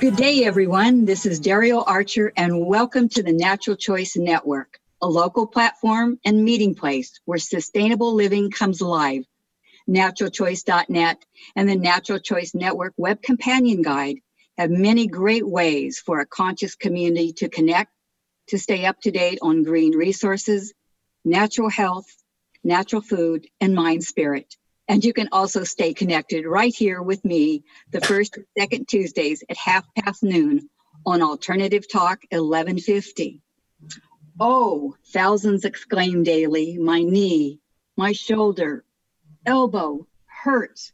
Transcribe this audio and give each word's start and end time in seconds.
Good 0.00 0.16
day, 0.16 0.44
everyone. 0.44 1.04
This 1.04 1.26
is 1.26 1.40
Darielle 1.40 1.84
Archer, 1.86 2.32
and 2.34 2.64
welcome 2.66 3.10
to 3.10 3.22
the 3.22 3.34
Natural 3.34 3.76
Choice 3.76 4.16
Network, 4.16 4.78
a 5.02 5.06
local 5.06 5.46
platform 5.46 6.18
and 6.24 6.42
meeting 6.42 6.74
place 6.74 7.20
where 7.26 7.36
sustainable 7.38 8.14
living 8.14 8.50
comes 8.50 8.80
alive. 8.80 9.26
NaturalChoice.net 9.90 11.22
and 11.54 11.68
the 11.68 11.76
Natural 11.76 12.18
Choice 12.18 12.54
Network 12.54 12.94
Web 12.96 13.20
Companion 13.20 13.82
Guide 13.82 14.16
have 14.56 14.70
many 14.70 15.06
great 15.06 15.46
ways 15.46 15.98
for 15.98 16.20
a 16.20 16.26
conscious 16.26 16.74
community 16.76 17.34
to 17.34 17.50
connect, 17.50 17.92
to 18.48 18.58
stay 18.58 18.86
up 18.86 18.98
to 19.02 19.10
date 19.10 19.40
on 19.42 19.64
green 19.64 19.94
resources, 19.94 20.72
natural 21.26 21.68
health, 21.68 22.06
natural 22.64 23.02
food, 23.02 23.46
and 23.60 23.74
mind 23.74 24.02
spirit. 24.02 24.56
And 24.90 25.04
you 25.04 25.12
can 25.12 25.28
also 25.30 25.62
stay 25.62 25.94
connected 25.94 26.44
right 26.44 26.74
here 26.74 27.00
with 27.00 27.24
me 27.24 27.62
the 27.92 28.00
first 28.00 28.36
and 28.36 28.46
second 28.58 28.88
Tuesdays 28.88 29.44
at 29.48 29.56
half 29.56 29.86
past 29.94 30.24
noon 30.24 30.68
on 31.06 31.22
Alternative 31.22 31.86
Talk 31.88 32.24
1150. 32.32 33.40
Oh, 34.40 34.96
thousands 35.12 35.64
exclaim 35.64 36.24
daily, 36.24 36.76
my 36.76 37.02
knee, 37.02 37.60
my 37.96 38.10
shoulder, 38.10 38.84
elbow 39.46 40.08
hurts. 40.26 40.92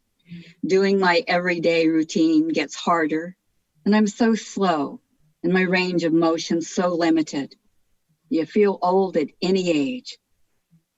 Doing 0.67 1.01
my 1.01 1.25
everyday 1.27 1.89
routine 1.89 2.49
gets 2.49 2.75
harder, 2.75 3.35
and 3.87 3.97
I'm 3.97 4.09
so 4.09 4.35
slow, 4.35 5.01
and 5.43 5.55
my 5.55 5.63
range 5.63 6.05
of 6.05 6.13
motion 6.13 6.61
so 6.61 6.89
limited. 6.89 7.57
You 8.29 8.45
feel 8.45 8.79
old 8.83 9.17
at 9.17 9.29
any 9.41 9.71
age. 9.71 10.19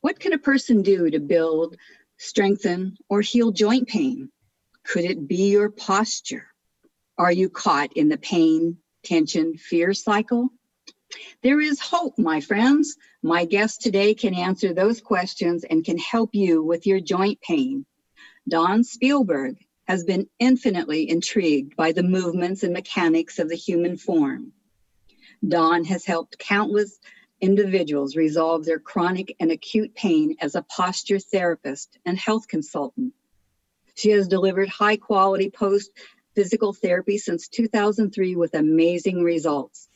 What 0.01 0.19
can 0.19 0.33
a 0.33 0.39
person 0.39 0.83
do 0.83 1.09
to 1.11 1.21
build 1.21 1.77
strengthen, 2.19 2.97
or 3.09 3.21
heal 3.21 3.51
joint 3.51 3.89
pain? 3.89 4.31
Could 4.85 5.05
it 5.05 5.27
be 5.27 5.51
your 5.51 5.71
posture? 5.71 6.47
Are 7.17 7.33
you 7.33 7.49
caught 7.49 7.95
in 7.95 8.09
the 8.09 8.19
pain, 8.19 8.79
tension, 9.03 9.57
fear 9.57 9.95
cycle? 9.95 10.51
There 11.43 11.61
is 11.61 11.81
hope, 11.81 12.19
my 12.19 12.41
friends. 12.41 12.97
My 13.23 13.45
guest 13.45 13.81
today 13.81 14.15
can 14.15 14.35
answer 14.35 14.75
those 14.75 15.01
questions 15.01 15.65
and 15.65 15.85
can 15.85 15.99
help 15.99 16.35
you 16.35 16.63
with 16.63 16.87
your 16.87 17.01
joint 17.01 17.41
pain. 17.41 17.87
Dawn 18.49 18.85
Spielberg 18.85 19.57
has 19.87 20.05
been 20.05 20.29
infinitely 20.39 21.09
intrigued 21.09 21.77
by 21.77 21.93
the 21.93 22.03
movements 22.03 22.63
and 22.63 22.73
mechanics 22.73 23.39
of 23.39 23.49
the 23.49 23.57
human 23.57 23.97
form. 23.97 24.53
Dawn 25.47 25.85
has 25.85 26.05
helped 26.05 26.39
countless 26.39 26.99
individuals 27.41 28.17
resolve 28.17 28.65
their 28.65 28.79
chronic 28.79 29.35
and 29.41 29.51
acute 29.51 29.95
pain 29.95 30.37
as 30.41 30.55
a 30.55 30.63
posture 30.63 31.19
therapist 31.19 31.99
and 32.05 32.19
health 32.19 32.49
consultant. 32.49 33.13
She 33.95 34.11
has 34.11 34.29
delivered 34.29 34.69
high 34.69 34.97
quality 34.97 35.51
post 35.51 35.91
physical 36.35 36.73
therapy 36.73 37.19
since 37.19 37.49
2003 37.49 38.37
with 38.37 38.55
amazing 38.55 39.23
results. 39.23 39.89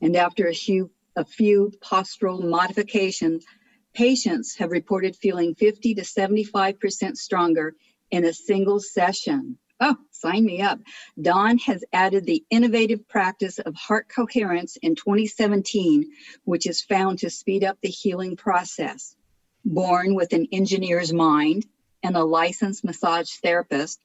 And 0.00 0.16
after 0.16 0.46
a 0.46 0.54
few, 0.54 0.90
a 1.16 1.24
few 1.24 1.72
postural 1.82 2.42
modifications, 2.42 3.44
patients 3.92 4.56
have 4.56 4.70
reported 4.70 5.16
feeling 5.16 5.54
50 5.54 5.94
to 5.96 6.02
75% 6.02 7.16
stronger 7.16 7.74
in 8.10 8.24
a 8.24 8.32
single 8.32 8.80
session. 8.80 9.58
Oh, 9.82 9.96
sign 10.10 10.44
me 10.44 10.60
up. 10.60 10.78
Dawn 11.20 11.56
has 11.58 11.82
added 11.92 12.26
the 12.26 12.44
innovative 12.50 13.08
practice 13.08 13.58
of 13.58 13.74
heart 13.74 14.08
coherence 14.08 14.76
in 14.76 14.94
2017, 14.94 16.10
which 16.44 16.66
is 16.66 16.82
found 16.82 17.18
to 17.20 17.30
speed 17.30 17.64
up 17.64 17.78
the 17.80 17.88
healing 17.88 18.36
process. 18.36 19.16
Born 19.64 20.14
with 20.14 20.34
an 20.34 20.48
engineer's 20.52 21.14
mind 21.14 21.66
and 22.02 22.14
a 22.14 22.24
licensed 22.24 22.84
massage 22.84 23.30
therapist, 23.36 24.00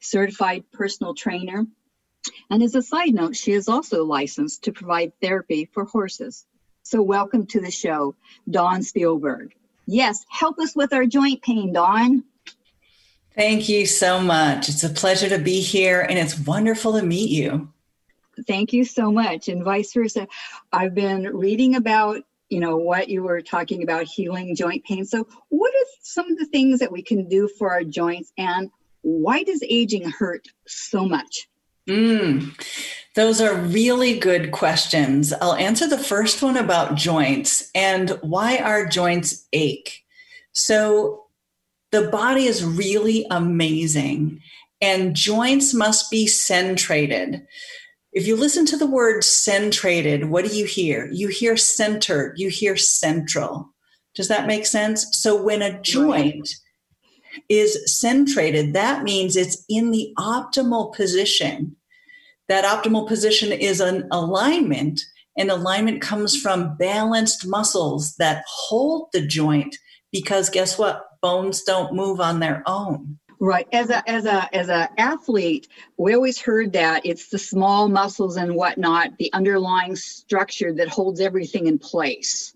certified 0.00 0.64
personal 0.72 1.14
trainer, 1.14 1.66
and 2.50 2.62
as 2.62 2.74
a 2.74 2.82
side 2.82 3.14
note, 3.14 3.36
she 3.36 3.52
is 3.52 3.68
also 3.68 4.04
licensed 4.04 4.64
to 4.64 4.72
provide 4.72 5.12
therapy 5.20 5.68
for 5.72 5.84
horses. 5.84 6.46
So, 6.82 7.02
welcome 7.02 7.46
to 7.48 7.60
the 7.60 7.70
show, 7.70 8.14
Dawn 8.48 8.82
Spielberg. 8.82 9.54
Yes, 9.86 10.24
help 10.30 10.58
us 10.58 10.74
with 10.74 10.92
our 10.92 11.06
joint 11.06 11.42
pain, 11.42 11.72
Dawn. 11.72 12.24
Thank 13.36 13.68
you 13.68 13.86
so 13.86 14.20
much. 14.20 14.68
It's 14.68 14.84
a 14.84 14.88
pleasure 14.88 15.28
to 15.28 15.38
be 15.38 15.60
here 15.60 16.00
and 16.02 16.18
it's 16.18 16.38
wonderful 16.38 16.92
to 16.98 17.04
meet 17.04 17.30
you. 17.30 17.68
Thank 18.46 18.72
you 18.72 18.84
so 18.84 19.10
much. 19.10 19.48
And 19.48 19.64
vice 19.64 19.92
versa. 19.92 20.28
I've 20.72 20.94
been 20.94 21.24
reading 21.36 21.74
about, 21.76 22.22
you 22.48 22.60
know, 22.60 22.76
what 22.76 23.08
you 23.08 23.22
were 23.22 23.40
talking 23.40 23.82
about 23.82 24.04
healing 24.04 24.54
joint 24.54 24.84
pain. 24.84 25.04
So, 25.04 25.26
what 25.48 25.72
are 25.72 25.86
some 26.02 26.30
of 26.30 26.38
the 26.38 26.46
things 26.46 26.80
that 26.80 26.92
we 26.92 27.02
can 27.02 27.28
do 27.28 27.48
for 27.48 27.70
our 27.70 27.84
joints 27.84 28.32
and 28.38 28.70
why 29.02 29.42
does 29.42 29.62
aging 29.68 30.10
hurt 30.10 30.48
so 30.66 31.06
much? 31.06 31.48
Mm, 31.88 32.58
those 33.14 33.40
are 33.40 33.54
really 33.54 34.18
good 34.18 34.50
questions. 34.50 35.32
I'll 35.32 35.54
answer 35.54 35.86
the 35.86 35.98
first 35.98 36.42
one 36.42 36.56
about 36.56 36.94
joints 36.94 37.70
and 37.74 38.10
why 38.22 38.56
our 38.58 38.86
joints 38.86 39.46
ache. 39.52 40.04
So, 40.52 41.23
the 41.94 42.08
body 42.08 42.46
is 42.46 42.64
really 42.64 43.24
amazing 43.30 44.40
and 44.80 45.14
joints 45.14 45.72
must 45.72 46.10
be 46.10 46.26
centrated. 46.26 47.46
If 48.12 48.26
you 48.26 48.34
listen 48.34 48.66
to 48.66 48.76
the 48.76 48.88
word 48.88 49.22
centrated, 49.22 50.28
what 50.28 50.44
do 50.44 50.56
you 50.56 50.64
hear? 50.64 51.08
You 51.12 51.28
hear 51.28 51.56
centered, 51.56 52.34
you 52.36 52.48
hear 52.48 52.76
central. 52.76 53.72
Does 54.16 54.26
that 54.26 54.48
make 54.48 54.66
sense? 54.66 55.06
So 55.12 55.40
when 55.40 55.62
a 55.62 55.80
joint 55.82 56.48
is 57.48 57.78
centrated, 57.88 58.72
that 58.72 59.04
means 59.04 59.36
it's 59.36 59.64
in 59.68 59.92
the 59.92 60.12
optimal 60.18 60.92
position. 60.96 61.76
That 62.48 62.64
optimal 62.64 63.06
position 63.06 63.52
is 63.52 63.80
an 63.80 64.08
alignment, 64.10 65.00
and 65.38 65.48
alignment 65.48 66.02
comes 66.02 66.36
from 66.36 66.76
balanced 66.76 67.46
muscles 67.46 68.16
that 68.16 68.42
hold 68.48 69.10
the 69.12 69.24
joint 69.24 69.76
because 70.14 70.48
guess 70.48 70.78
what? 70.78 71.04
Bones 71.24 71.62
don't 71.62 71.94
move 71.94 72.20
on 72.20 72.38
their 72.38 72.62
own. 72.66 73.18
Right. 73.40 73.66
As 73.72 73.88
a 73.88 74.08
as 74.08 74.26
a 74.26 74.54
as 74.54 74.68
a 74.68 74.88
athlete, 74.98 75.68
we 75.96 76.14
always 76.14 76.38
heard 76.38 76.74
that 76.74 77.06
it's 77.06 77.30
the 77.30 77.38
small 77.38 77.88
muscles 77.88 78.36
and 78.36 78.54
whatnot, 78.54 79.16
the 79.18 79.32
underlying 79.32 79.96
structure 79.96 80.72
that 80.74 80.88
holds 80.88 81.20
everything 81.20 81.66
in 81.66 81.78
place. 81.78 82.54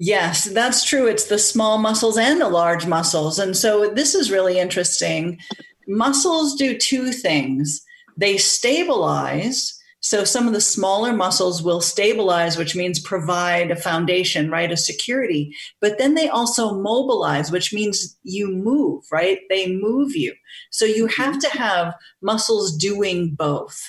Yes, 0.00 0.44
that's 0.44 0.84
true. 0.84 1.06
It's 1.06 1.26
the 1.26 1.38
small 1.38 1.78
muscles 1.78 2.18
and 2.18 2.40
the 2.40 2.48
large 2.48 2.84
muscles. 2.84 3.38
And 3.38 3.56
so 3.56 3.90
this 3.94 4.14
is 4.16 4.30
really 4.30 4.58
interesting. 4.58 5.38
Muscles 5.86 6.56
do 6.56 6.76
two 6.76 7.12
things. 7.12 7.80
They 8.16 8.36
stabilize 8.36 9.73
so 10.04 10.22
some 10.22 10.46
of 10.46 10.52
the 10.52 10.60
smaller 10.60 11.14
muscles 11.14 11.62
will 11.62 11.80
stabilize, 11.80 12.58
which 12.58 12.76
means 12.76 13.00
provide 13.00 13.70
a 13.70 13.76
foundation, 13.76 14.50
right? 14.50 14.70
A 14.70 14.76
security. 14.76 15.56
But 15.80 15.96
then 15.96 16.12
they 16.12 16.28
also 16.28 16.74
mobilize, 16.74 17.50
which 17.50 17.72
means 17.72 18.14
you 18.22 18.48
move, 18.48 19.04
right? 19.10 19.38
They 19.48 19.72
move 19.72 20.14
you. 20.14 20.34
So 20.70 20.84
you 20.84 21.06
mm-hmm. 21.06 21.22
have 21.22 21.38
to 21.38 21.48
have 21.56 21.94
muscles 22.20 22.76
doing 22.76 23.34
both. 23.34 23.80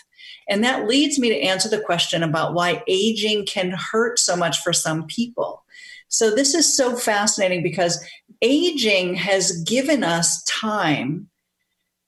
And 0.47 0.63
that 0.63 0.87
leads 0.87 1.19
me 1.19 1.27
to 1.27 1.41
answer 1.41 1.67
the 1.67 1.81
question 1.81 2.23
about 2.23 2.53
why 2.53 2.81
aging 2.87 3.45
can 3.45 3.71
hurt 3.71 4.17
so 4.17 4.37
much 4.37 4.59
for 4.59 4.71
some 4.71 5.07
people. 5.07 5.65
So 6.07 6.33
this 6.33 6.55
is 6.55 6.77
so 6.77 6.95
fascinating 6.95 7.61
because 7.61 8.01
aging 8.41 9.15
has 9.15 9.61
given 9.63 10.01
us 10.05 10.41
time 10.45 11.27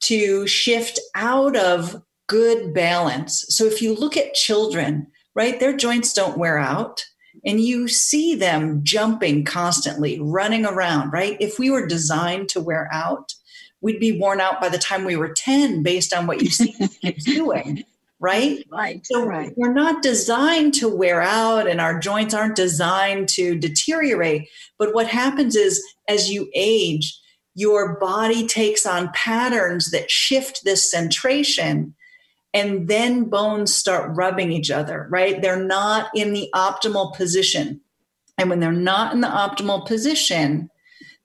to 0.04 0.48
shift 0.48 0.98
out 1.14 1.58
of 1.58 2.02
good 2.28 2.74
balance. 2.74 3.46
So 3.50 3.66
if 3.66 3.82
you 3.82 3.96
look 3.96 4.18
at 4.18 4.34
children, 4.34 5.08
right, 5.34 5.60
their 5.60 5.76
joints 5.76 6.14
don't 6.14 6.38
wear 6.38 6.58
out 6.58 7.04
and 7.46 7.60
you 7.62 7.88
see 7.88 8.36
them 8.36 8.82
jumping 8.84 9.46
constantly, 9.46 10.20
running 10.20 10.66
around, 10.66 11.12
right? 11.12 11.38
If 11.40 11.60
we 11.60 11.70
were 11.70 11.88
designed 11.88 12.50
to 12.50 12.62
wear 12.62 12.90
out, 12.92 13.34
we'd 13.82 14.00
be 14.00 14.20
worn 14.20 14.42
out 14.42 14.60
by 14.60 14.70
the 14.70 14.78
time 14.78 15.06
we 15.06 15.16
were 15.16 15.34
10 15.34 15.84
based 15.84 16.14
on 16.14 16.28
what 16.28 16.42
you 16.42 16.50
see 16.50 16.74
kids 17.02 17.26
doing. 17.26 17.84
Right? 18.20 18.66
Right. 18.72 19.06
So 19.06 19.24
right. 19.24 19.54
we're 19.56 19.74
not 19.74 20.02
designed 20.02 20.74
to 20.76 20.90
wear 20.90 21.22
out 21.22 21.68
and 21.68 21.80
our 21.80 22.00
joints 22.00 22.34
aren't 22.34 22.56
designed 22.56 23.30
to 23.30 23.56
deteriorate. 23.56 24.50
But 24.80 24.96
what 24.96 25.08
happens 25.08 25.56
is 25.56 25.84
as 26.08 26.32
you 26.32 26.50
age, 26.56 27.16
your 27.54 28.00
body 28.00 28.48
takes 28.48 28.88
on 28.88 29.12
patterns 29.14 29.92
that 29.92 30.10
shift 30.10 30.64
this 30.64 30.92
centration 30.94 31.94
and 32.58 32.88
then 32.88 33.26
bones 33.26 33.72
start 33.72 34.16
rubbing 34.16 34.52
each 34.52 34.72
other, 34.72 35.08
right? 35.12 35.40
They're 35.40 35.64
not 35.64 36.10
in 36.16 36.34
the 36.34 36.50
optimal 36.56 37.16
position. 37.16 37.82
And 38.36 38.50
when 38.50 38.60
they're 38.60 38.72
not 38.72 39.14
in 39.14 39.22
the 39.22 39.28
optimal 39.28 39.86
position, 39.86 40.72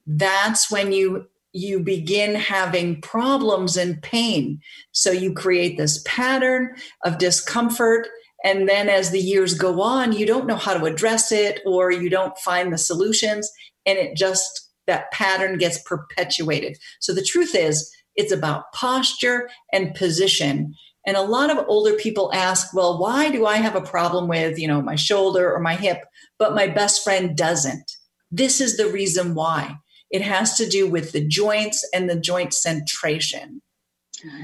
that's 0.07 0.71
when 0.71 0.93
you 0.93 1.27
you 1.55 1.81
begin 1.81 2.35
having 2.35 3.01
problems 3.03 3.77
and 3.77 4.03
pain. 4.03 4.61
So 4.93 5.11
you 5.11 5.35
create 5.35 5.77
this 5.77 6.03
pattern 6.07 6.75
of 7.05 7.19
discomfort 7.19 8.09
and 8.43 8.69
then 8.69 8.89
as 8.89 9.11
the 9.11 9.21
years 9.21 9.55
go 9.55 9.83
on, 9.83 10.13
you 10.13 10.27
don't 10.27 10.47
know 10.47 10.57
how 10.57 10.75
to 10.75 10.87
address 10.87 11.31
it 11.31 11.61
or 11.67 11.93
you 11.93 12.09
don't 12.09 12.37
find 12.39 12.73
the 12.73 12.79
solutions 12.79 13.51
and 13.85 13.99
it 13.99 14.17
just 14.17 14.71
that 14.87 15.11
pattern 15.13 15.59
gets 15.59 15.79
perpetuated. 15.83 16.79
So 17.01 17.13
the 17.13 17.23
truth 17.23 17.55
is 17.55 17.91
it's 18.17 18.33
about 18.33 18.73
posture 18.73 19.49
and 19.73 19.95
position 19.95 20.75
And 21.07 21.17
a 21.17 21.23
lot 21.23 21.51
of 21.51 21.65
older 21.69 21.95
people 21.95 22.31
ask, 22.33 22.73
well, 22.75 22.99
why 22.99 23.31
do 23.31 23.45
I 23.47 23.57
have 23.57 23.75
a 23.75 23.81
problem 23.81 24.29
with, 24.29 24.59
you 24.59 24.69
know, 24.69 24.81
my 24.81 24.95
shoulder 24.95 25.53
or 25.53 25.59
my 25.59 25.75
hip, 25.75 26.05
but 26.39 26.55
my 26.55 26.69
best 26.69 27.03
friend 27.03 27.37
doesn't? 27.37 27.91
This 28.31 28.61
is 28.61 28.77
the 28.77 28.87
reason 28.87 29.35
why. 29.35 29.77
It 30.11 30.23
has 30.23 30.57
to 30.59 30.69
do 30.69 30.89
with 30.89 31.13
the 31.13 31.27
joints 31.27 31.89
and 31.93 32.09
the 32.09 32.21
joint 32.21 32.51
centration. 32.51 33.61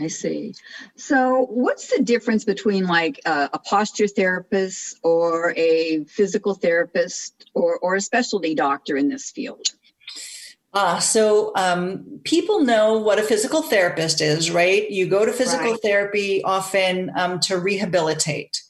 I 0.01 0.09
see. 0.09 0.55
So, 0.97 1.47
what's 1.51 1.95
the 1.95 2.03
difference 2.03 2.45
between 2.45 2.87
like 2.87 3.21
a, 3.25 3.59
posture 3.59 4.09
therapist 4.09 4.99
or 5.05 5.55
a 5.57 6.05
physical 6.05 6.55
therapist 6.55 7.51
or, 7.55 7.79
or 7.79 7.95
a 7.95 8.01
specialty 8.01 8.55
doctor 8.55 8.97
in 8.97 9.09
this 9.09 9.31
field? 9.31 9.69
Uh, 10.79 11.01
so 11.01 11.51
um, 11.57 12.05
people 12.23 12.61
know 12.61 12.97
what 12.97 13.19
a 13.19 13.23
physical 13.25 13.63
therapist 13.63 14.21
is, 14.21 14.49
right? 14.49 14.89
You 14.89 15.09
go 15.09 15.27
to 15.27 15.33
physical 15.33 15.73
right. 15.73 15.81
therapy 15.83 16.41
often 16.45 17.11
um, 17.17 17.41
to 17.41 17.59
rehabilitate, 17.59 18.63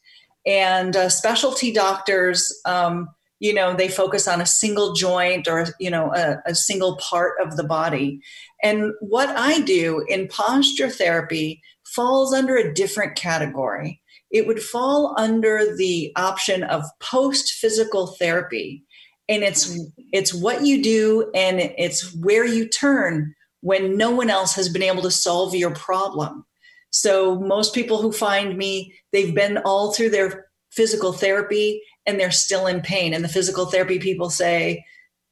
and 0.47 0.97
uh, 0.97 1.11
specialty 1.11 1.71
doctors, 1.71 2.63
um, 2.65 3.11
you 3.41 3.53
know, 3.53 3.75
they 3.75 3.89
focus 3.89 4.27
on 4.27 4.41
a 4.41 4.47
single 4.47 4.95
joint 4.95 5.49
or 5.49 5.67
you 5.79 5.91
know 5.91 6.11
a, 6.15 6.39
a 6.47 6.55
single 6.55 6.97
part 6.97 7.35
of 7.45 7.59
the 7.59 7.65
body. 7.65 8.23
And 8.63 8.95
what 9.01 9.29
I 9.29 9.61
do 9.61 10.03
in 10.09 10.29
posture 10.29 10.89
therapy 10.89 11.61
falls 11.85 12.33
under 12.33 12.57
a 12.57 12.73
different 12.73 13.17
category. 13.17 14.01
It 14.31 14.47
would 14.47 14.63
fall 14.63 15.15
under 15.19 15.77
the 15.77 16.11
option 16.17 16.63
of 16.63 16.87
post 17.01 17.53
physical 17.53 18.07
therapy 18.19 18.83
and 19.29 19.43
it's 19.43 19.79
it's 20.13 20.33
what 20.33 20.65
you 20.65 20.83
do 20.83 21.31
and 21.35 21.61
it's 21.61 22.15
where 22.17 22.47
you 22.47 22.67
turn 22.69 23.35
when 23.61 23.97
no 23.97 24.11
one 24.11 24.31
else 24.31 24.55
has 24.55 24.69
been 24.69 24.83
able 24.83 25.03
to 25.03 25.11
solve 25.11 25.55
your 25.55 25.73
problem. 25.73 26.45
So 26.91 27.39
most 27.41 27.75
people 27.75 28.01
who 28.01 28.13
find 28.13 28.57
me 28.57 28.95
they've 29.13 29.35
been 29.35 29.59
all 29.59 29.93
through 29.93 30.11
their 30.11 30.47
physical 30.73 31.13
therapy 31.13 31.83
and 32.07 32.19
they're 32.19 32.31
still 32.31 32.67
in 32.67 32.81
pain. 32.81 33.13
And 33.13 33.23
the 33.23 33.29
physical 33.29 33.67
therapy 33.67 33.99
people 33.99 34.31
say 34.31 34.85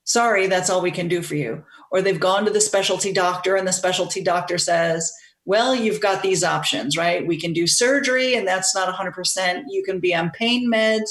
sorry 0.04 0.46
that's 0.46 0.70
all 0.70 0.82
we 0.82 0.90
can 0.90 1.08
do 1.08 1.22
for 1.22 1.34
you. 1.34 1.64
Or 1.90 2.02
they've 2.02 2.20
gone 2.20 2.44
to 2.44 2.50
the 2.50 2.60
specialty 2.60 3.12
doctor 3.12 3.56
and 3.56 3.66
the 3.66 3.72
specialty 3.72 4.22
doctor 4.22 4.58
says 4.58 5.10
well 5.46 5.74
you've 5.74 6.02
got 6.02 6.22
these 6.22 6.44
options 6.44 6.96
right? 6.98 7.26
We 7.26 7.40
can 7.40 7.54
do 7.54 7.66
surgery 7.66 8.34
and 8.34 8.46
that's 8.46 8.74
not 8.74 8.94
100% 8.94 9.62
you 9.68 9.82
can 9.84 10.00
be 10.00 10.14
on 10.14 10.30
pain 10.30 10.70
meds 10.70 11.08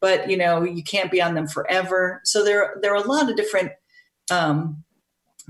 but 0.00 0.30
you 0.30 0.36
know 0.36 0.62
you 0.62 0.82
can't 0.82 1.10
be 1.10 1.22
on 1.22 1.34
them 1.34 1.46
forever. 1.46 2.20
So 2.24 2.44
there 2.44 2.76
there 2.82 2.92
are 2.92 3.02
a 3.02 3.08
lot 3.08 3.30
of 3.30 3.36
different 3.36 3.72
um, 4.30 4.84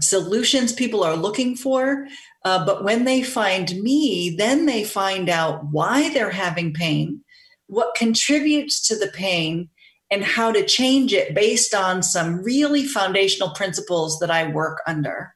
solutions 0.00 0.72
people 0.72 1.02
are 1.02 1.16
looking 1.16 1.56
for 1.56 2.06
uh, 2.44 2.64
but 2.64 2.84
when 2.84 3.04
they 3.04 3.22
find 3.22 3.74
me 3.82 4.34
then 4.36 4.66
they 4.66 4.84
find 4.84 5.28
out 5.28 5.64
why 5.70 6.12
they're 6.12 6.30
having 6.30 6.72
pain 6.72 7.22
what 7.66 7.94
contributes 7.96 8.86
to 8.86 8.96
the 8.96 9.08
pain 9.08 9.68
and 10.10 10.24
how 10.24 10.50
to 10.52 10.64
change 10.64 11.12
it 11.12 11.34
based 11.34 11.74
on 11.74 12.02
some 12.02 12.42
really 12.42 12.84
foundational 12.84 13.50
principles 13.50 14.18
that 14.20 14.30
i 14.30 14.46
work 14.46 14.80
under. 14.86 15.34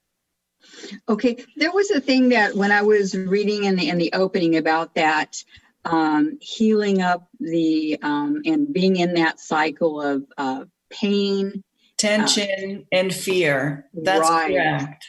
Okay 1.08 1.44
there 1.56 1.72
was 1.72 1.90
a 1.90 2.00
thing 2.00 2.28
that 2.28 2.54
when 2.54 2.70
i 2.70 2.82
was 2.82 3.16
reading 3.16 3.64
in 3.64 3.76
the 3.76 3.88
in 3.88 3.98
the 3.98 4.12
opening 4.12 4.56
about 4.56 4.94
that 4.94 5.42
um, 5.84 6.38
healing 6.40 7.02
up 7.02 7.28
the 7.42 7.98
um, 8.02 8.42
and 8.44 8.72
being 8.72 8.96
in 8.96 9.14
that 9.14 9.40
cycle 9.40 10.00
of 10.00 10.24
uh, 10.38 10.64
pain, 10.90 11.62
tension, 11.96 12.80
uh, 12.80 12.96
and 12.96 13.14
fear. 13.14 13.86
That's 13.94 14.28
right. 14.28 14.52
correct. 14.52 15.04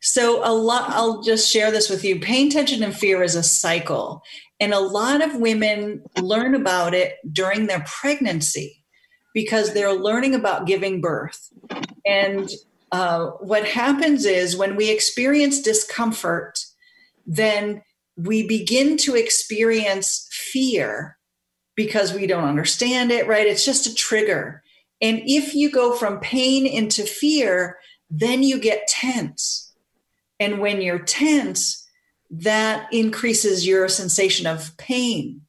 So 0.00 0.42
a 0.44 0.52
lot. 0.52 0.90
I'll 0.90 1.22
just 1.22 1.50
share 1.50 1.70
this 1.70 1.90
with 1.90 2.04
you. 2.04 2.20
Pain, 2.20 2.50
tension, 2.50 2.82
and 2.82 2.94
fear 2.94 3.22
is 3.22 3.34
a 3.34 3.42
cycle, 3.42 4.22
and 4.60 4.72
a 4.72 4.80
lot 4.80 5.22
of 5.22 5.36
women 5.36 6.04
learn 6.20 6.54
about 6.54 6.94
it 6.94 7.16
during 7.32 7.66
their 7.66 7.84
pregnancy 7.86 8.84
because 9.34 9.74
they're 9.74 9.92
learning 9.92 10.34
about 10.34 10.66
giving 10.66 11.00
birth. 11.00 11.52
And 12.06 12.50
uh, 12.90 13.26
what 13.40 13.64
happens 13.66 14.24
is 14.24 14.56
when 14.56 14.76
we 14.76 14.90
experience 14.90 15.60
discomfort, 15.60 16.58
then 17.26 17.82
we 18.16 18.46
begin 18.46 18.96
to 18.96 19.14
experience 19.14 20.28
fear 20.32 21.17
because 21.78 22.12
we 22.12 22.26
don't 22.26 22.48
understand 22.48 23.12
it, 23.12 23.28
right? 23.28 23.46
It's 23.46 23.64
just 23.64 23.86
a 23.86 23.94
trigger. 23.94 24.64
And 25.00 25.22
if 25.24 25.54
you 25.54 25.70
go 25.70 25.94
from 25.94 26.18
pain 26.18 26.66
into 26.66 27.04
fear, 27.04 27.78
then 28.10 28.42
you 28.42 28.58
get 28.58 28.88
tense. 28.88 29.72
And 30.40 30.58
when 30.58 30.80
you're 30.80 30.98
tense, 30.98 31.86
that 32.30 32.92
increases 32.92 33.64
your 33.64 33.88
sensation 33.88 34.44
of 34.44 34.76
pain. 34.76 35.42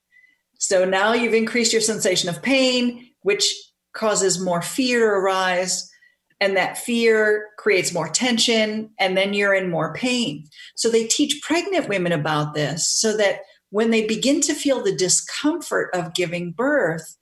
So 0.59 0.85
now 0.85 1.13
you've 1.13 1.33
increased 1.33 1.73
your 1.73 1.81
sensation 1.81 2.29
of 2.29 2.43
pain, 2.43 3.09
which 3.23 3.51
causes 3.93 4.39
more 4.39 4.61
fear 4.61 4.99
to 4.99 5.05
arise 5.05 5.91
and 6.39 6.55
that 6.55 6.77
fear 6.77 7.47
creates 7.57 7.91
more 7.91 8.07
tension 8.07 8.91
and 8.99 9.17
then 9.17 9.33
you're 9.33 9.55
in 9.55 9.69
more 9.69 9.93
pain 9.95 10.47
so 10.75 10.89
they 10.89 11.05
teach 11.05 11.41
pregnant 11.41 11.89
women 11.89 12.11
about 12.11 12.53
this 12.53 12.87
so 12.87 13.17
that 13.17 13.41
when 13.71 13.91
they 13.91 14.05
begin 14.05 14.41
to 14.41 14.53
feel 14.53 14.83
the 14.83 14.95
discomfort 14.95 15.89
of 15.93 16.13
giving 16.13 16.51
birth 16.51 17.15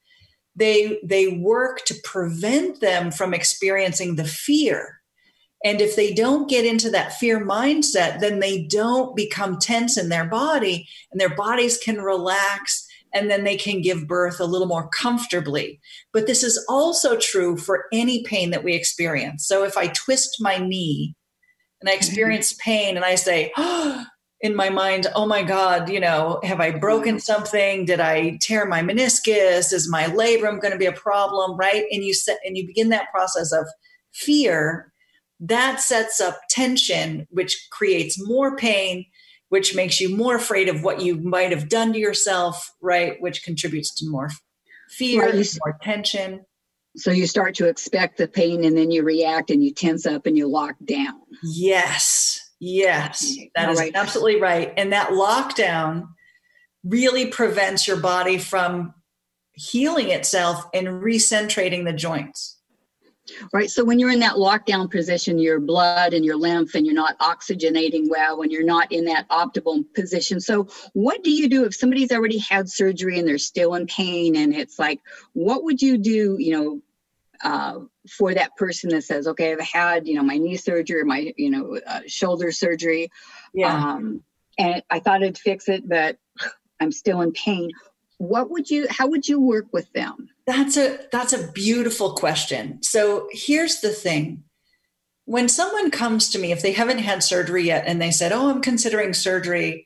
they 0.56 1.00
they 1.04 1.28
work 1.28 1.86
to 1.86 1.96
prevent 2.04 2.80
them 2.82 3.12
from 3.12 3.34
experiencing 3.34 4.16
the 4.16 4.26
fear 4.26 5.02
and 5.66 5.82
if 5.82 5.96
they 5.96 6.14
don't 6.14 6.50
get 6.50 6.66
into 6.66 6.90
that 6.90 7.14
fear 7.14 7.44
mindset 7.46 8.20
then 8.20 8.40
they 8.40 8.64
don't 8.64 9.16
become 9.16 9.58
tense 9.58 9.98
in 9.98 10.10
their 10.10 10.26
body 10.26 10.88
and 11.12 11.20
their 11.20 11.36
bodies 11.36 11.78
can 11.78 12.02
relax 12.02 12.88
and 13.14 13.30
then 13.30 13.44
they 13.44 13.58
can 13.58 13.82
give 13.82 14.08
birth 14.08 14.40
a 14.40 14.46
little 14.46 14.68
more 14.68 14.90
comfortably. 14.90 15.80
But 16.14 16.28
this 16.28 16.44
is 16.44 16.64
also 16.70 17.18
true 17.18 17.58
for 17.58 17.86
any 17.92 18.24
pain 18.24 18.52
that 18.52 18.64
we 18.64 18.74
experience. 18.74 19.48
So 19.48 19.64
if 19.64 19.78
I 19.78 19.88
twist 19.88 20.38
my 20.40 20.58
knee 20.58 21.16
and 21.82 21.90
I 21.90 21.94
mm-hmm. 21.94 21.98
experience 21.98 22.54
pain 22.54 22.96
and 22.96 23.06
I 23.06 23.16
say, 23.16 23.52
oh, 23.58 24.06
in 24.42 24.56
my 24.56 24.69
mind, 24.69 25.07
oh 25.16 25.25
my 25.25 25.44
God, 25.44 25.89
you 25.89 26.00
know, 26.00 26.39
have 26.44 26.60
I 26.60 26.72
broken 26.72 27.16
mm-hmm. 27.16 27.19
something? 27.19 27.86
Did 27.86 28.00
I 28.00 28.38
tear 28.42 28.66
my 28.66 28.81
meniscus? 28.81 29.74
Is 29.74 29.89
my 29.89 30.06
labrum 30.06 30.62
going 30.62 30.74
to 30.74 30.78
be 30.78 30.86
a 30.86 30.92
problem? 30.92 31.57
Right. 31.57 31.86
And 31.92 32.04
you 32.04 32.13
set 32.13 32.39
and 32.45 32.56
you 32.56 32.68
begin 32.68 32.89
that 32.89 33.12
process 33.12 33.51
of 33.51 33.66
fear 34.13 34.92
that 35.39 35.80
sets 35.80 36.19
up 36.19 36.39
tension, 36.50 37.28
which 37.30 37.68
creates 37.72 38.18
more 38.28 38.56
pain, 38.56 39.06
which 39.50 39.75
makes 39.75 40.01
you 40.01 40.16
more 40.16 40.36
afraid 40.36 40.69
of 40.69 40.83
what 40.83 41.01
you 41.01 41.18
might 41.18 41.51
have 41.51 41.69
done 41.69 41.94
to 41.94 42.00
yourself, 42.00 42.72
right? 42.81 43.22
Which 43.22 43.44
contributes 43.44 43.94
to 43.95 44.10
more 44.10 44.30
fear, 44.90 45.31
right. 45.31 45.57
more 45.64 45.78
tension. 45.81 46.45
So 46.95 47.12
you 47.12 47.28
start 47.28 47.54
to 47.56 47.68
expect 47.68 48.18
the 48.18 48.28
pain 48.28 48.64
and 48.64 48.76
then 48.76 48.90
you 48.90 49.04
react 49.04 49.52
and 49.52 49.64
you 49.64 49.71
tense 49.71 50.07
up 50.07 50.26
and 50.26 50.35
you 50.35 50.47
lock 50.47 50.76
down. 50.83 51.14
Yes. 51.44 52.46
Yes. 52.59 53.35
that 53.56 53.69
is 53.69 53.80
right. 53.80 53.92
absolutely 53.95 54.42
right. 54.42 54.73
And 54.78 54.94
that 54.94 55.09
lockdown 55.09 56.07
really 56.83 57.28
prevents 57.28 57.87
your 57.87 57.97
body 57.97 58.37
from 58.37 58.94
healing 59.54 60.09
itself 60.09 60.66
and 60.73 60.87
recentrating 60.87 61.85
the 61.85 61.94
joints 61.94 62.57
right? 63.54 63.69
So 63.69 63.83
when 63.83 63.99
you're 63.99 64.11
in 64.11 64.19
that 64.19 64.35
lockdown 64.35 64.90
position, 64.90 65.40
your 65.40 65.59
blood 65.59 66.14
and 66.14 66.23
your 66.23 66.37
lymph 66.37 66.76
and 66.76 66.85
you're 66.85 66.95
not 66.95 67.18
oxygenating 67.19 68.09
well 68.09 68.42
and 68.42 68.52
you're 68.52 68.64
not 68.64 68.92
in 68.92 69.06
that 69.06 69.28
optimal 69.30 69.83
position. 69.94 70.40
So 70.40 70.68
what 70.94 71.23
do 71.23 71.31
you 71.31 71.49
do 71.49 71.66
if 71.66 71.76
somebody's 71.76 72.11
already 72.11 72.37
had 72.37 72.69
surgery 72.69 73.19
and 73.19 73.28
they're 73.28 73.37
still 73.37 73.76
in 73.76 73.87
pain 73.87 74.35
and 74.35 74.54
it's 74.54 74.80
like, 74.80 75.02
what 75.33 75.64
would 75.64 75.81
you 75.81 75.97
do, 75.97 76.37
you 76.40 76.52
know, 76.52 76.81
uh, 77.44 77.80
for 78.10 78.34
that 78.34 78.56
person 78.56 78.90
that 78.90 79.04
says, 79.04 79.28
okay, 79.28 79.52
I've 79.54 79.62
had, 79.62 80.08
you 80.08 80.16
know, 80.16 80.24
my 80.24 80.38
knee 80.38 80.58
surgery 80.58 81.04
my, 81.04 81.34
you 81.38 81.50
know, 81.50 81.80
uh, 81.86 82.02
shoulder 82.08 82.52
surgery. 82.52 83.10
Yeah. 83.54 83.74
Um, 83.76 84.24
and 84.58 84.82
I 84.90 85.00
thought 85.00 85.24
I'd 85.24 85.38
fix 85.38 85.70
it, 85.70 85.88
but 85.88 86.18
I'm 86.80 86.92
still 86.92 87.22
in 87.22 87.32
pain. 87.34 87.72
What 88.18 88.50
would 88.50 88.70
you, 88.70 88.88
how 88.90 89.08
would 89.08 89.28
you 89.28 89.40
work 89.40 89.66
with 89.72 89.92
them? 89.94 90.30
That's 90.48 90.78
a 90.78 91.00
that's 91.12 91.34
a 91.34 91.52
beautiful 91.52 92.14
question. 92.14 92.82
So 92.82 93.28
here's 93.32 93.82
the 93.82 93.90
thing. 93.90 94.44
When 95.26 95.50
someone 95.50 95.92
comes 95.92 96.30
to 96.30 96.40
me 96.40 96.54
if 96.54 96.62
they 96.62 96.72
haven't 96.72 97.00
had 97.00 97.22
surgery 97.22 97.64
yet 97.64 97.84
and 97.86 98.02
they 98.02 98.12
said, 98.12 98.32
"Oh, 98.32 98.50
I'm 98.50 98.62
considering 98.62 99.14
surgery," 99.14 99.86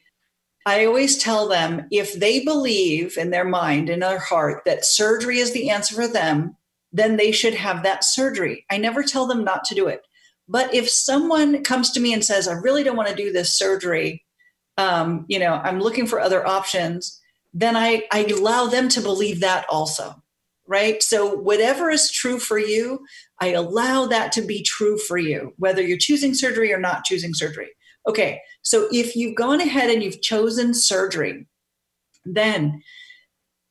I 0.67 0.85
always 0.85 1.17
tell 1.17 1.47
them 1.47 1.87
if 1.91 2.13
they 2.13 2.45
believe 2.45 3.17
in 3.17 3.31
their 3.31 3.43
mind 3.43 3.89
in 3.89 4.01
their 4.01 4.19
heart 4.19 4.61
that 4.65 4.85
surgery 4.85 5.39
is 5.39 5.51
the 5.51 5.71
answer 5.71 5.95
for 5.95 6.07
them, 6.07 6.55
then 6.91 7.17
they 7.17 7.31
should 7.31 7.53
have 7.55 7.83
that 7.83 8.03
surgery. 8.03 8.65
I 8.69 8.77
never 8.77 9.03
tell 9.03 9.27
them 9.27 9.43
not 9.43 9.63
to 9.65 9.75
do 9.75 9.87
it. 9.87 10.01
But 10.47 10.73
if 10.73 10.89
someone 10.89 11.63
comes 11.63 11.91
to 11.91 11.99
me 11.99 12.13
and 12.13 12.23
says, 12.25 12.47
"I 12.47 12.53
really 12.53 12.83
don't 12.83 12.97
want 12.97 13.09
to 13.09 13.15
do 13.15 13.31
this 13.31 13.57
surgery," 13.57 14.25
um, 14.77 15.25
you 15.29 15.39
know, 15.39 15.53
I'm 15.63 15.79
looking 15.79 16.07
for 16.07 16.19
other 16.19 16.45
options, 16.45 17.19
then 17.53 17.75
I, 17.77 18.03
I 18.11 18.25
allow 18.25 18.67
them 18.67 18.89
to 18.89 19.01
believe 19.01 19.39
that 19.41 19.65
also 19.69 20.21
right? 20.67 21.03
So, 21.03 21.35
whatever 21.35 21.89
is 21.89 22.09
true 22.09 22.39
for 22.39 22.57
you, 22.57 23.05
I 23.41 23.47
allow 23.47 24.05
that 24.05 24.31
to 24.33 24.41
be 24.41 24.63
true 24.63 24.97
for 24.97 25.17
you, 25.17 25.53
whether 25.57 25.81
you're 25.81 25.97
choosing 25.97 26.33
surgery 26.33 26.71
or 26.71 26.79
not 26.79 27.03
choosing 27.03 27.33
surgery. 27.33 27.69
Okay, 28.07 28.39
so 28.61 28.87
if 28.91 29.15
you've 29.15 29.35
gone 29.35 29.59
ahead 29.59 29.89
and 29.89 30.01
you've 30.01 30.21
chosen 30.21 30.73
surgery, 30.73 31.47
Then, 32.23 32.83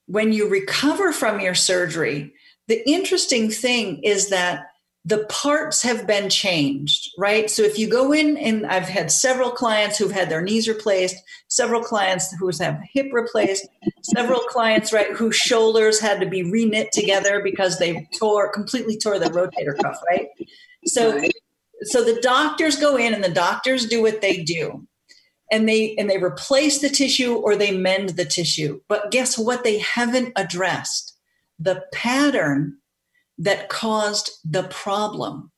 when 0.06 0.32
you 0.32 0.48
recover 0.48 1.12
from 1.12 1.40
your 1.40 1.54
surgery, 1.54 2.34
the 2.70 2.88
interesting 2.88 3.50
thing 3.50 4.00
is 4.04 4.30
that 4.30 4.68
the 5.04 5.24
parts 5.28 5.82
have 5.82 6.06
been 6.06 6.30
changed, 6.30 7.10
right? 7.18 7.50
So 7.50 7.62
if 7.62 7.80
you 7.80 7.88
go 7.88 8.12
in, 8.12 8.36
and 8.36 8.64
I've 8.64 8.88
had 8.88 9.10
several 9.10 9.50
clients 9.50 9.98
who've 9.98 10.12
had 10.12 10.28
their 10.28 10.40
knees 10.40 10.68
replaced, 10.68 11.16
several 11.48 11.82
clients 11.82 12.32
who 12.38 12.48
have 12.60 12.78
hip 12.92 13.06
replaced, 13.12 13.66
several 14.02 14.38
clients, 14.38 14.92
right, 14.92 15.10
whose 15.10 15.34
shoulders 15.34 15.98
had 15.98 16.20
to 16.20 16.26
be 16.26 16.44
reknit 16.44 16.90
together 16.90 17.40
because 17.42 17.80
they 17.80 18.08
tore 18.16 18.52
completely 18.52 18.96
tore 18.96 19.18
the 19.18 19.26
rotator 19.26 19.76
cuff, 19.82 19.98
right? 20.08 20.28
So, 20.86 21.20
so 21.82 22.04
the 22.04 22.20
doctors 22.20 22.76
go 22.76 22.96
in 22.96 23.14
and 23.14 23.24
the 23.24 23.32
doctors 23.32 23.86
do 23.86 24.00
what 24.00 24.20
they 24.20 24.44
do, 24.44 24.86
and 25.50 25.68
they 25.68 25.96
and 25.96 26.08
they 26.08 26.18
replace 26.18 26.80
the 26.80 26.88
tissue 26.88 27.34
or 27.34 27.56
they 27.56 27.76
mend 27.76 28.10
the 28.10 28.24
tissue. 28.24 28.80
But 28.86 29.10
guess 29.10 29.36
what? 29.36 29.64
They 29.64 29.78
haven't 29.78 30.34
addressed 30.36 31.16
the 31.60 31.84
pattern 31.92 32.78
that 33.38 33.68
caused 33.68 34.30
the 34.44 34.64
problem. 34.64 35.52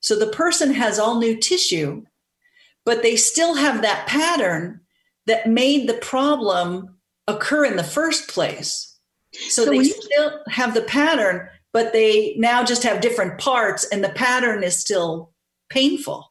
So 0.00 0.18
the 0.18 0.26
person 0.26 0.74
has 0.74 0.98
all 0.98 1.18
new 1.18 1.36
tissue, 1.36 2.04
but 2.84 3.02
they 3.02 3.16
still 3.16 3.54
have 3.54 3.80
that 3.82 4.06
pattern 4.06 4.80
that 5.26 5.48
made 5.48 5.88
the 5.88 5.94
problem 5.94 6.98
occur 7.26 7.64
in 7.64 7.76
the 7.76 7.84
first 7.84 8.28
place. 8.28 8.98
So, 9.48 9.64
so 9.64 9.70
they 9.70 9.84
still 9.84 10.40
have 10.48 10.74
the 10.74 10.82
pattern, 10.82 11.48
but 11.72 11.92
they 11.92 12.34
now 12.36 12.62
just 12.62 12.82
have 12.82 13.00
different 13.00 13.40
parts, 13.40 13.84
and 13.90 14.04
the 14.04 14.10
pattern 14.10 14.62
is 14.62 14.78
still 14.78 15.32
painful. 15.70 16.30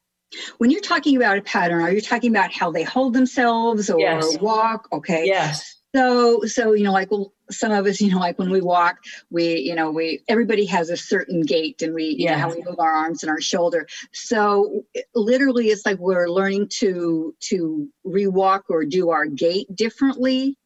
When 0.57 0.71
you're 0.71 0.81
talking 0.81 1.15
about 1.15 1.37
a 1.37 1.41
pattern, 1.41 1.81
are 1.81 1.91
you 1.91 2.01
talking 2.01 2.31
about 2.31 2.53
how 2.53 2.71
they 2.71 2.83
hold 2.83 3.13
themselves 3.13 3.89
or 3.89 3.99
yes. 3.99 4.37
walk? 4.39 4.87
Okay. 4.91 5.25
Yes. 5.25 5.81
So, 5.95 6.41
so 6.45 6.73
you 6.73 6.83
know, 6.83 6.93
like 6.93 7.11
well, 7.11 7.33
some 7.57 7.71
of 7.71 7.85
us, 7.85 8.01
you 8.01 8.11
know, 8.11 8.19
like 8.19 8.37
when 8.39 8.49
we 8.49 8.61
walk, 8.61 8.97
we, 9.29 9.59
you 9.59 9.75
know, 9.75 9.91
we 9.91 10.21
everybody 10.27 10.65
has 10.65 10.89
a 10.89 10.97
certain 10.97 11.41
gait, 11.41 11.81
and 11.81 11.93
we, 11.93 12.15
you 12.17 12.27
know, 12.27 12.35
how 12.35 12.49
we 12.49 12.63
move 12.63 12.79
our 12.79 12.91
arms 12.91 13.23
and 13.23 13.29
our 13.29 13.41
shoulder. 13.41 13.87
So, 14.11 14.83
literally, 15.15 15.67
it's 15.67 15.85
like 15.85 15.99
we're 15.99 16.29
learning 16.29 16.69
to 16.79 17.35
to 17.41 17.87
rewalk 18.05 18.63
or 18.69 18.85
do 18.85 19.09
our 19.09 19.25
gait 19.25 19.73
differently. 19.75 20.57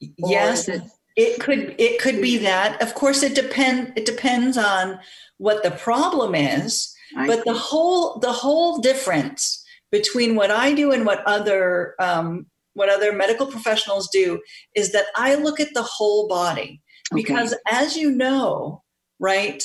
Yes, 0.00 0.68
it, 0.68 0.82
it 1.16 1.40
could 1.40 1.74
it 1.78 2.00
could 2.00 2.22
be 2.22 2.38
that. 2.38 2.80
Of 2.80 2.94
course, 2.94 3.22
it 3.22 3.34
depend 3.34 3.92
it 3.96 4.06
depends 4.06 4.56
on 4.56 4.98
what 5.38 5.62
the 5.62 5.72
problem 5.72 6.34
is. 6.34 6.94
I 7.16 7.26
but 7.26 7.44
the 7.44 7.54
whole 7.54 8.18
the 8.18 8.32
whole 8.32 8.78
difference 8.78 9.64
between 9.90 10.36
what 10.36 10.50
I 10.50 10.74
do 10.74 10.92
and 10.92 11.06
what 11.06 11.24
other 11.26 11.94
um, 11.98 12.46
what 12.78 12.88
other 12.88 13.12
medical 13.12 13.46
professionals 13.46 14.08
do 14.10 14.40
is 14.74 14.92
that 14.92 15.06
I 15.16 15.34
look 15.34 15.60
at 15.60 15.74
the 15.74 15.82
whole 15.82 16.28
body 16.28 16.80
because 17.12 17.54
as 17.70 17.96
you 17.96 18.10
know, 18.10 18.82
right, 19.18 19.62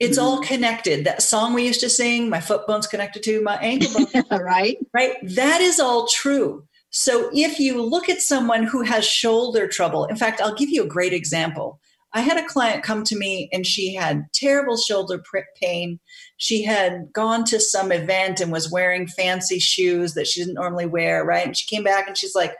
it's 0.00 0.18
mm-hmm. 0.18 0.26
all 0.26 0.42
connected. 0.42 1.04
That 1.04 1.22
song 1.22 1.54
we 1.54 1.66
used 1.66 1.80
to 1.80 1.90
sing, 1.90 2.28
my 2.28 2.40
foot 2.40 2.66
bone's 2.66 2.86
connected 2.86 3.22
to 3.24 3.42
my 3.42 3.56
ankle 3.56 4.06
bone. 4.12 4.24
right. 4.40 4.76
Right. 4.92 5.16
That 5.22 5.60
is 5.60 5.80
all 5.80 6.06
true. 6.08 6.64
So 6.90 7.30
if 7.32 7.58
you 7.58 7.82
look 7.82 8.08
at 8.08 8.20
someone 8.20 8.62
who 8.62 8.82
has 8.82 9.06
shoulder 9.06 9.68
trouble, 9.68 10.06
in 10.06 10.16
fact, 10.16 10.40
I'll 10.40 10.54
give 10.54 10.70
you 10.70 10.84
a 10.84 10.88
great 10.88 11.12
example. 11.12 11.80
I 12.14 12.20
had 12.20 12.42
a 12.42 12.48
client 12.48 12.82
come 12.82 13.04
to 13.04 13.18
me 13.18 13.50
and 13.52 13.66
she 13.66 13.94
had 13.94 14.26
terrible 14.32 14.76
shoulder 14.76 15.22
pain. 15.60 16.00
She 16.38 16.62
had 16.62 17.12
gone 17.12 17.44
to 17.44 17.60
some 17.60 17.92
event 17.92 18.40
and 18.40 18.50
was 18.50 18.70
wearing 18.70 19.06
fancy 19.06 19.58
shoes 19.58 20.14
that 20.14 20.26
she 20.26 20.40
didn't 20.40 20.54
normally 20.54 20.86
wear, 20.86 21.24
right? 21.24 21.46
And 21.46 21.56
she 21.56 21.74
came 21.74 21.84
back 21.84 22.08
and 22.08 22.16
she's 22.16 22.34
like, 22.34 22.54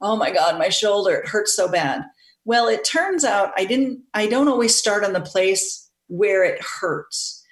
"Oh 0.00 0.16
my 0.16 0.30
god, 0.30 0.58
my 0.58 0.70
shoulder, 0.70 1.16
it 1.16 1.28
hurts 1.28 1.54
so 1.54 1.68
bad." 1.70 2.02
Well, 2.46 2.68
it 2.68 2.84
turns 2.84 3.24
out 3.24 3.52
I 3.56 3.64
didn't 3.64 4.00
I 4.14 4.26
don't 4.26 4.48
always 4.48 4.74
start 4.74 5.04
on 5.04 5.12
the 5.12 5.20
place 5.20 5.90
where 6.08 6.44
it 6.44 6.62
hurts. 6.62 7.42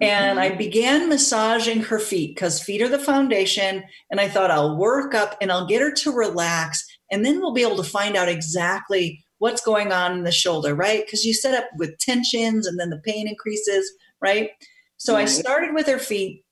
And 0.00 0.40
I 0.40 0.48
mm-hmm. 0.48 0.58
began 0.58 1.08
massaging 1.10 1.82
her 1.82 1.98
feet 1.98 2.34
because 2.34 2.62
feet 2.62 2.80
are 2.80 2.88
the 2.88 2.98
foundation. 2.98 3.84
And 4.10 4.18
I 4.18 4.28
thought 4.28 4.50
I'll 4.50 4.76
work 4.76 5.14
up 5.14 5.36
and 5.42 5.52
I'll 5.52 5.66
get 5.66 5.82
her 5.82 5.92
to 5.92 6.12
relax. 6.12 6.86
And 7.10 7.24
then 7.24 7.40
we'll 7.40 7.52
be 7.52 7.62
able 7.62 7.76
to 7.76 7.82
find 7.82 8.16
out 8.16 8.28
exactly 8.28 9.22
what's 9.40 9.62
going 9.62 9.90
on 9.90 10.12
in 10.12 10.24
the 10.24 10.30
shoulder, 10.30 10.74
right? 10.74 11.04
Because 11.04 11.24
you 11.24 11.34
set 11.34 11.54
up 11.54 11.68
with 11.76 11.98
tensions 11.98 12.66
and 12.66 12.78
then 12.78 12.90
the 12.90 12.98
pain 12.98 13.26
increases, 13.26 13.90
right? 14.20 14.50
So 14.98 15.14
right. 15.14 15.22
I 15.22 15.24
started 15.24 15.74
with 15.74 15.86
her 15.86 15.98
feet. 15.98 16.44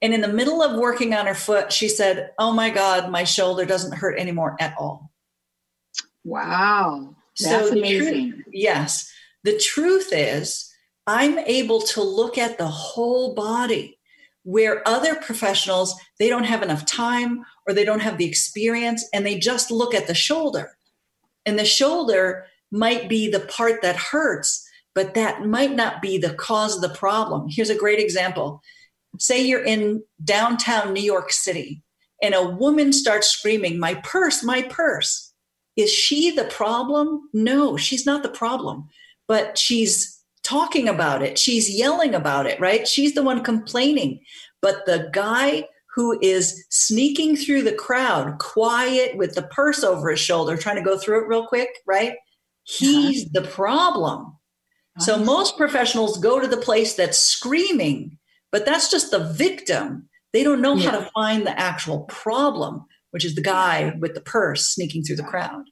And 0.00 0.14
in 0.14 0.20
the 0.20 0.28
middle 0.28 0.62
of 0.62 0.78
working 0.78 1.12
on 1.12 1.26
her 1.26 1.34
foot, 1.34 1.72
she 1.72 1.88
said, 1.88 2.30
Oh 2.38 2.52
my 2.52 2.70
God, 2.70 3.10
my 3.10 3.24
shoulder 3.24 3.64
doesn't 3.64 3.96
hurt 3.96 4.16
anymore 4.16 4.56
at 4.60 4.76
all. 4.78 5.10
Wow. 6.22 7.16
That's 7.40 7.68
so 7.68 7.76
amazing. 7.76 8.32
Truth, 8.32 8.44
yes. 8.52 9.12
The 9.42 9.58
truth 9.58 10.10
is, 10.12 10.72
I'm 11.08 11.38
able 11.40 11.80
to 11.80 12.02
look 12.02 12.38
at 12.38 12.58
the 12.58 12.68
whole 12.68 13.34
body 13.34 13.98
where 14.44 14.86
other 14.86 15.16
professionals, 15.16 15.96
they 16.20 16.28
don't 16.28 16.44
have 16.44 16.62
enough 16.62 16.86
time 16.86 17.44
or 17.66 17.74
they 17.74 17.84
don't 17.84 18.00
have 18.00 18.18
the 18.18 18.24
experience 18.24 19.04
and 19.12 19.26
they 19.26 19.36
just 19.36 19.72
look 19.72 19.94
at 19.94 20.06
the 20.06 20.14
shoulder. 20.14 20.77
And 21.48 21.58
the 21.58 21.64
shoulder 21.64 22.44
might 22.70 23.08
be 23.08 23.30
the 23.30 23.40
part 23.40 23.80
that 23.80 23.96
hurts, 23.96 24.68
but 24.94 25.14
that 25.14 25.46
might 25.46 25.74
not 25.74 26.02
be 26.02 26.18
the 26.18 26.34
cause 26.34 26.76
of 26.76 26.82
the 26.82 26.94
problem. 26.94 27.48
Here's 27.48 27.70
a 27.70 27.74
great 27.74 27.98
example. 27.98 28.60
Say 29.18 29.46
you're 29.46 29.64
in 29.64 30.02
downtown 30.22 30.92
New 30.92 31.02
York 31.02 31.32
City 31.32 31.82
and 32.22 32.34
a 32.34 32.46
woman 32.46 32.92
starts 32.92 33.30
screaming, 33.30 33.78
My 33.78 33.94
purse, 33.94 34.44
my 34.44 34.60
purse. 34.60 35.32
Is 35.74 35.90
she 35.90 36.32
the 36.32 36.44
problem? 36.44 37.30
No, 37.32 37.78
she's 37.78 38.04
not 38.04 38.22
the 38.22 38.28
problem, 38.28 38.88
but 39.26 39.56
she's 39.56 40.20
talking 40.42 40.86
about 40.86 41.22
it. 41.22 41.38
She's 41.38 41.70
yelling 41.70 42.14
about 42.14 42.44
it, 42.44 42.60
right? 42.60 42.86
She's 42.86 43.14
the 43.14 43.22
one 43.22 43.42
complaining. 43.42 44.20
But 44.60 44.84
the 44.84 45.08
guy 45.14 45.64
who 45.98 46.16
is 46.22 46.64
sneaking 46.70 47.34
through 47.34 47.60
the 47.60 47.74
crowd, 47.74 48.38
quiet 48.38 49.16
with 49.16 49.34
the 49.34 49.42
purse 49.42 49.82
over 49.82 50.10
his 50.10 50.20
shoulder, 50.20 50.56
trying 50.56 50.76
to 50.76 50.82
go 50.82 50.96
through 50.96 51.20
it 51.20 51.26
real 51.26 51.44
quick, 51.44 51.70
right? 51.88 52.12
He's 52.62 53.24
uh-huh. 53.24 53.40
the 53.40 53.48
problem. 53.48 54.36
So 55.00 55.18
most 55.18 55.56
professionals 55.56 56.18
go 56.18 56.38
to 56.38 56.46
the 56.46 56.56
place 56.56 56.94
that's 56.94 57.18
screaming, 57.18 58.16
but 58.52 58.64
that's 58.64 58.92
just 58.92 59.10
the 59.10 59.24
victim. 59.24 60.08
They 60.32 60.44
don't 60.44 60.60
know 60.60 60.76
yeah. 60.76 60.90
how 60.90 61.00
to 61.00 61.10
find 61.16 61.44
the 61.44 61.58
actual 61.58 62.02
problem, 62.02 62.84
which 63.10 63.24
is 63.24 63.34
the 63.34 63.42
guy 63.42 63.92
with 63.98 64.14
the 64.14 64.20
purse 64.20 64.68
sneaking 64.68 65.02
through 65.02 65.16
the 65.16 65.24
crowd. 65.24 65.64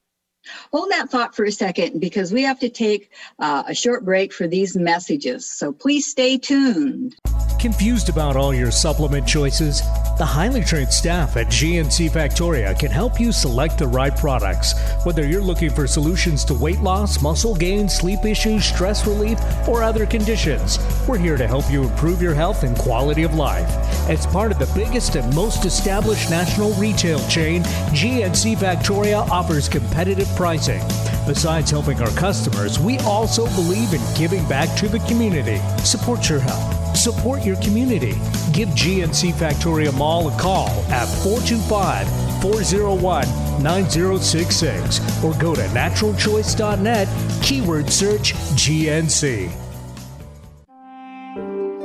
Hold 0.73 0.91
that 0.91 1.09
thought 1.09 1.37
for 1.37 1.45
a 1.45 1.51
second 1.53 2.01
because 2.01 2.33
we 2.33 2.43
have 2.43 2.59
to 2.59 2.69
take 2.69 3.13
uh, 3.39 3.63
a 3.65 3.73
short 3.73 4.03
break 4.03 4.33
for 4.33 4.45
these 4.45 4.75
messages. 4.75 5.49
So 5.49 5.71
please 5.71 6.05
stay 6.05 6.37
tuned. 6.37 7.15
Confused 7.59 8.07
about 8.09 8.35
all 8.35 8.53
your 8.53 8.69
supplement 8.69 9.27
choices? 9.27 9.81
The 10.19 10.25
highly 10.25 10.63
trained 10.63 10.93
staff 10.93 11.35
at 11.37 11.47
GNC 11.47 12.11
Factoria 12.11 12.77
can 12.77 12.91
help 12.91 13.19
you 13.19 13.31
select 13.31 13.79
the 13.79 13.87
right 13.87 14.15
products. 14.15 14.75
Whether 15.03 15.25
you're 15.25 15.41
looking 15.41 15.71
for 15.71 15.87
solutions 15.87 16.45
to 16.45 16.53
weight 16.53 16.81
loss, 16.81 17.19
muscle 17.19 17.55
gain, 17.55 17.89
sleep 17.89 18.25
issues, 18.25 18.63
stress 18.63 19.07
relief, 19.07 19.39
or 19.67 19.81
other 19.81 20.05
conditions, 20.05 20.77
we're 21.07 21.17
here 21.17 21.35
to 21.35 21.47
help 21.47 21.69
you 21.71 21.81
improve 21.81 22.21
your 22.21 22.35
health 22.35 22.61
and 22.61 22.77
quality 22.77 23.23
of 23.23 23.33
life. 23.33 23.67
As 24.07 24.27
part 24.27 24.51
of 24.51 24.59
the 24.59 24.71
biggest 24.75 25.15
and 25.15 25.35
most 25.35 25.65
established 25.65 26.29
national 26.29 26.73
retail 26.73 27.27
chain, 27.27 27.63
GNC 27.89 28.57
Factoria 28.57 29.27
offers 29.31 29.67
competitive 29.67 30.29
pricing. 30.35 30.81
Besides 31.25 31.71
helping 31.71 31.99
our 32.03 32.11
customers, 32.11 32.79
we 32.79 32.99
also 32.99 33.47
believe 33.55 33.93
in 33.95 34.01
giving 34.15 34.47
back 34.47 34.77
to 34.77 34.87
the 34.87 34.99
community. 34.99 35.59
Support 35.83 36.29
your 36.29 36.39
health 36.39 36.86
Support 36.97 37.45
your 37.45 37.57
community. 37.57 38.13
Give 38.53 38.67
GNC 38.69 39.33
Factoria 39.33 39.95
Mall 39.95 40.29
a 40.29 40.39
call 40.39 40.69
at 40.89 41.05
425 41.23 42.07
401 42.41 43.61
9066 43.61 45.23
or 45.23 45.33
go 45.35 45.53
to 45.53 45.61
naturalchoice.net, 45.61 47.07
keyword 47.43 47.91
search 47.91 48.33
GNC. 48.33 49.66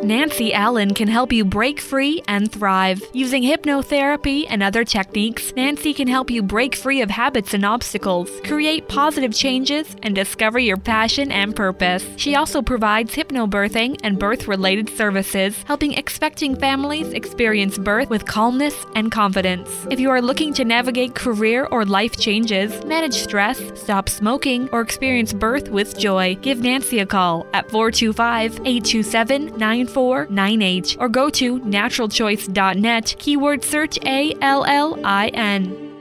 Nancy 0.03 0.51
Allin 0.53 0.95
can 0.95 1.07
help 1.07 1.33
you 1.33 1.45
break 1.45 1.79
free 1.79 2.25
and 2.27 2.51
thrive. 2.51 3.01
Using 3.13 3.45
hypnotherapy 3.45 4.47
and 4.49 4.61
other 4.61 4.83
techniques, 4.83 5.53
Nancy 5.55 5.95
can 5.95 6.09
help 6.09 6.29
you 6.29 6.43
break 6.43 6.75
free 6.75 7.03
of 7.03 7.11
habits 7.11 7.55
and 7.55 7.65
obstacles, 7.65 8.29
create 8.43 8.89
positive 8.89 9.33
changes, 9.33 9.95
and 10.03 10.13
discover 10.13 10.59
your 10.59 10.77
passion 10.77 11.31
and 11.31 11.55
purpose. 11.55 12.05
She 12.17 12.35
also 12.35 12.63
provides 12.63 13.15
hypnobirthing 13.15 14.01
and 14.03 14.19
birth 14.19 14.49
related 14.49 14.89
services, 14.89 15.63
helping 15.69 15.93
expecting 15.93 16.57
families 16.57 17.13
experience 17.13 17.79
birth 17.79 18.11
with 18.11 18.27
calmness 18.27 18.75
and 18.97 19.13
confidence. 19.13 19.87
If 19.89 20.01
you 20.01 20.11
are 20.11 20.21
looking 20.21 20.53
to 20.55 20.65
navigate 20.65 21.15
career 21.15 21.67
or 21.67 21.85
life 21.85 22.17
changes, 22.17 22.85
manage 22.85 23.15
stress, 23.15 23.61
stop 23.81 24.09
smoking, 24.09 24.69
or 24.71 24.81
experience 24.81 25.33
birth 25.33 25.69
with 25.69 25.97
joy, 25.97 26.35
give 26.43 26.59
Nancy 26.59 26.99
a 26.99 27.07
call 27.07 27.47
at 27.55 27.71
425 27.71 28.55
827 28.65 29.57
9498 29.95 30.97
or 30.99 31.09
go 31.09 31.31
to 31.31 31.61
naturalchoice.net, 31.61 33.15
keyword 33.19 33.65
search 33.65 33.99
A 34.05 34.35
L 34.41 34.65
L 34.65 34.99
I 35.05 35.29
N. 35.29 35.93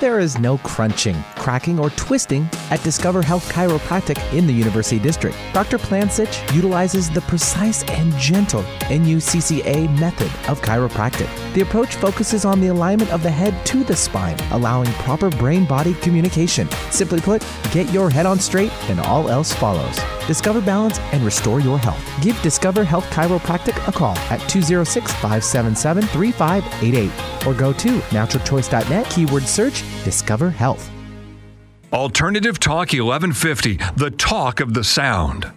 There 0.00 0.20
is 0.20 0.38
no 0.38 0.58
crunching 0.58 1.16
cracking, 1.48 1.80
or 1.80 1.88
twisting 1.90 2.46
at 2.70 2.82
Discover 2.82 3.22
Health 3.22 3.50
Chiropractic 3.50 4.18
in 4.34 4.46
the 4.46 4.52
University 4.52 4.98
District. 4.98 5.34
Dr. 5.54 5.78
Plansich 5.78 6.54
utilizes 6.54 7.08
the 7.08 7.22
precise 7.22 7.84
and 7.84 8.12
gentle 8.18 8.62
NUCCA 8.90 9.98
method 9.98 10.30
of 10.50 10.60
chiropractic. 10.60 11.30
The 11.54 11.62
approach 11.62 11.94
focuses 11.94 12.44
on 12.44 12.60
the 12.60 12.66
alignment 12.66 13.10
of 13.12 13.22
the 13.22 13.30
head 13.30 13.54
to 13.64 13.82
the 13.82 13.96
spine, 13.96 14.36
allowing 14.50 14.92
proper 15.06 15.30
brain 15.30 15.64
body 15.64 15.94
communication. 15.94 16.68
Simply 16.90 17.22
put, 17.22 17.42
get 17.72 17.90
your 17.94 18.10
head 18.10 18.26
on 18.26 18.38
straight 18.38 18.72
and 18.90 19.00
all 19.00 19.30
else 19.30 19.54
follows. 19.54 19.98
Discover 20.26 20.60
balance 20.60 20.98
and 21.14 21.22
restore 21.22 21.60
your 21.60 21.78
health. 21.78 22.04
Give 22.20 22.38
Discover 22.42 22.84
Health 22.84 23.08
Chiropractic 23.08 23.88
a 23.88 23.92
call 23.92 24.18
at 24.28 24.46
206 24.50 25.10
577 25.12 26.02
3588 26.08 27.46
or 27.46 27.54
go 27.54 27.72
to 27.72 28.00
naturalchoice.net, 28.10 29.06
keyword 29.08 29.44
search 29.44 29.82
Discover 30.04 30.50
Health. 30.50 30.97
Alternative 31.92 32.60
Talk 32.60 32.92
1150, 32.92 33.78
the 33.96 34.10
talk 34.10 34.60
of 34.60 34.74
the 34.74 34.84
sound. 34.84 35.50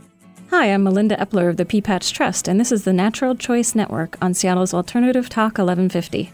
Hi, 0.49 0.67
I'm 0.67 0.83
Melinda 0.83 1.17
Epler 1.17 1.49
of 1.49 1.57
the 1.57 1.65
P-Patch 1.65 2.13
Trust, 2.13 2.47
and 2.47 2.57
this 2.57 2.71
is 2.71 2.85
the 2.85 2.93
Natural 2.93 3.35
Choice 3.35 3.75
Network 3.75 4.17
on 4.21 4.33
Seattle's 4.33 4.73
Alternative 4.73 5.27
Talk 5.27 5.57
1150. 5.57 6.31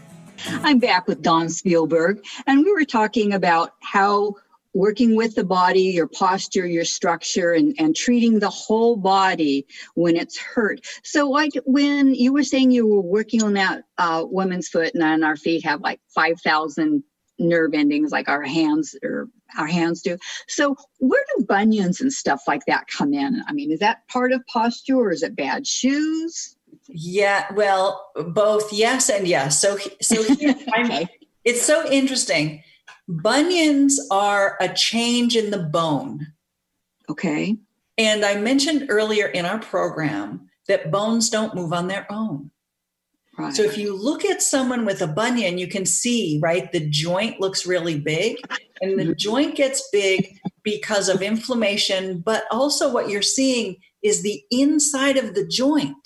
I'm 0.62 0.78
back 0.78 1.08
with 1.08 1.20
Dawn 1.20 1.48
Spielberg, 1.48 2.24
and 2.46 2.64
we 2.64 2.72
were 2.72 2.84
talking 2.84 3.32
about 3.32 3.72
how 3.80 4.36
working 4.72 5.16
with 5.16 5.34
the 5.34 5.42
body, 5.42 5.80
your 5.80 6.06
posture, 6.06 6.64
your 6.64 6.84
structure, 6.84 7.52
and, 7.54 7.74
and 7.80 7.96
treating 7.96 8.38
the 8.38 8.50
whole 8.50 8.94
body 8.94 9.66
when 9.96 10.14
it's 10.14 10.38
hurt. 10.38 10.78
So, 11.02 11.28
like 11.28 11.54
when 11.64 12.14
you 12.14 12.32
were 12.32 12.44
saying 12.44 12.70
you 12.70 12.86
were 12.86 13.00
working 13.00 13.42
on 13.42 13.54
that 13.54 13.82
uh, 13.98 14.24
woman's 14.24 14.68
foot, 14.68 14.94
and 14.94 15.02
then 15.02 15.24
our 15.24 15.36
feet 15.36 15.64
have 15.64 15.80
like 15.80 16.00
5,000 16.14 17.02
nerve 17.38 17.74
endings, 17.74 18.10
like 18.10 18.28
our 18.28 18.42
hands 18.42 18.96
or 19.02 19.28
our 19.56 19.66
hands 19.66 20.02
do. 20.02 20.18
So, 20.46 20.76
where 20.98 21.24
do 21.36 21.44
bunions 21.44 22.00
and 22.00 22.12
stuff 22.12 22.42
like 22.46 22.64
that 22.66 22.86
come 22.88 23.14
in? 23.14 23.42
I 23.46 23.52
mean, 23.52 23.70
is 23.70 23.80
that 23.80 24.06
part 24.08 24.32
of 24.32 24.46
posture 24.46 24.96
or 24.96 25.10
is 25.10 25.22
it 25.22 25.36
bad 25.36 25.66
shoes? 25.66 26.56
Yeah, 26.88 27.46
well, 27.54 28.10
both 28.14 28.72
yes 28.72 29.10
and 29.10 29.26
yes. 29.26 29.60
So, 29.60 29.78
so 30.00 30.20
okay. 30.78 31.08
it's 31.44 31.62
so 31.62 31.90
interesting 31.90 32.62
Bunions 33.08 33.98
are 34.10 34.58
a 34.60 34.68
change 34.68 35.34
in 35.34 35.50
the 35.50 35.58
bone. 35.58 36.26
Okay. 37.08 37.56
And 37.96 38.22
I 38.22 38.36
mentioned 38.36 38.86
earlier 38.90 39.26
in 39.26 39.46
our 39.46 39.58
program 39.58 40.50
that 40.68 40.90
bones 40.90 41.30
don't 41.30 41.54
move 41.54 41.72
on 41.72 41.88
their 41.88 42.06
own. 42.10 42.50
Right. 43.38 43.54
So 43.54 43.62
if 43.62 43.78
you 43.78 43.96
look 43.96 44.24
at 44.24 44.42
someone 44.42 44.84
with 44.84 45.00
a 45.00 45.06
bunion, 45.06 45.58
you 45.58 45.68
can 45.68 45.86
see, 45.86 46.40
right, 46.42 46.70
the 46.72 46.88
joint 46.90 47.40
looks 47.40 47.66
really 47.66 47.98
big. 47.98 48.36
And 48.80 48.98
the 48.98 49.04
mm-hmm. 49.04 49.12
joint 49.16 49.54
gets 49.54 49.88
big 49.92 50.38
because 50.64 51.08
of 51.08 51.22
inflammation, 51.22 52.20
but 52.20 52.44
also 52.50 52.92
what 52.92 53.08
you're 53.08 53.22
seeing 53.22 53.76
is 54.02 54.22
the 54.22 54.42
inside 54.50 55.16
of 55.16 55.34
the 55.34 55.46
joint 55.46 55.96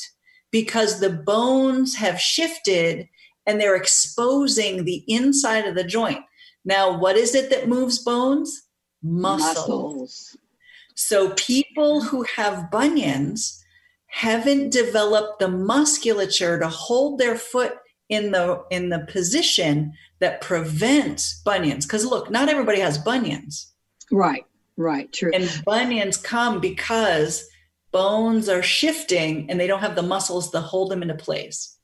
because 0.51 1.01
the 1.01 1.11
bones 1.11 1.97
have 1.97 2.21
shifted 2.21 3.09
and 3.47 3.59
they're 3.59 3.77
exposing 3.77 4.85
the 4.85 5.03
inside 5.09 5.67
of 5.67 5.75
the 5.75 5.85
joint. 5.85 6.21
Now, 6.65 6.97
what 6.97 7.17
is 7.17 7.35
it 7.35 7.51
that 7.51 7.69
moves 7.69 7.99
bones? 7.99 8.63
Muscles. 9.03 9.57
Muscles. 9.57 10.37
So 10.95 11.31
people 11.31 12.03
who 12.03 12.25
have 12.37 12.71
bunions 12.71 13.62
haven't 14.13 14.71
developed 14.71 15.39
the 15.41 15.49
musculature 15.49 16.59
to 16.59 16.69
hold 16.69 17.19
their 17.19 17.37
foot 17.37 17.79
in 18.09 18.31
the 18.31 18.63
in 18.71 18.91
the 18.91 19.01
position 19.09 19.93
that 20.21 20.41
prevents 20.41 21.41
bunions. 21.45 21.87
Because 21.87 22.05
look 22.05 22.31
not 22.31 22.49
everybody 22.49 22.81
has 22.81 22.99
bunions. 22.99 23.73
Right 24.11 24.45
right 24.77 25.13
true. 25.13 25.31
And 25.35 25.51
bunions 25.65 26.17
come 26.17 26.61
because 26.61 27.49
bones 27.91 28.49
are 28.49 28.63
shifting 28.63 29.51
and 29.51 29.59
they 29.59 29.67
don't 29.67 29.81
have 29.81 29.97
the 29.97 30.03
muscles 30.03 30.51
to 30.51 30.61
hold 30.61 30.91
them 30.91 31.03
into 31.03 31.15
place. 31.15 31.77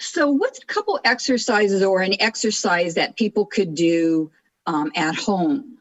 So, 0.00 0.28
what's 0.28 0.60
a 0.60 0.66
couple 0.66 0.98
exercises 1.04 1.82
or 1.82 2.00
an 2.02 2.20
exercise 2.20 2.94
that 2.94 3.16
people 3.16 3.46
could 3.46 3.74
do 3.74 4.30
um, 4.66 4.90
at 4.96 5.14
home? 5.14 5.77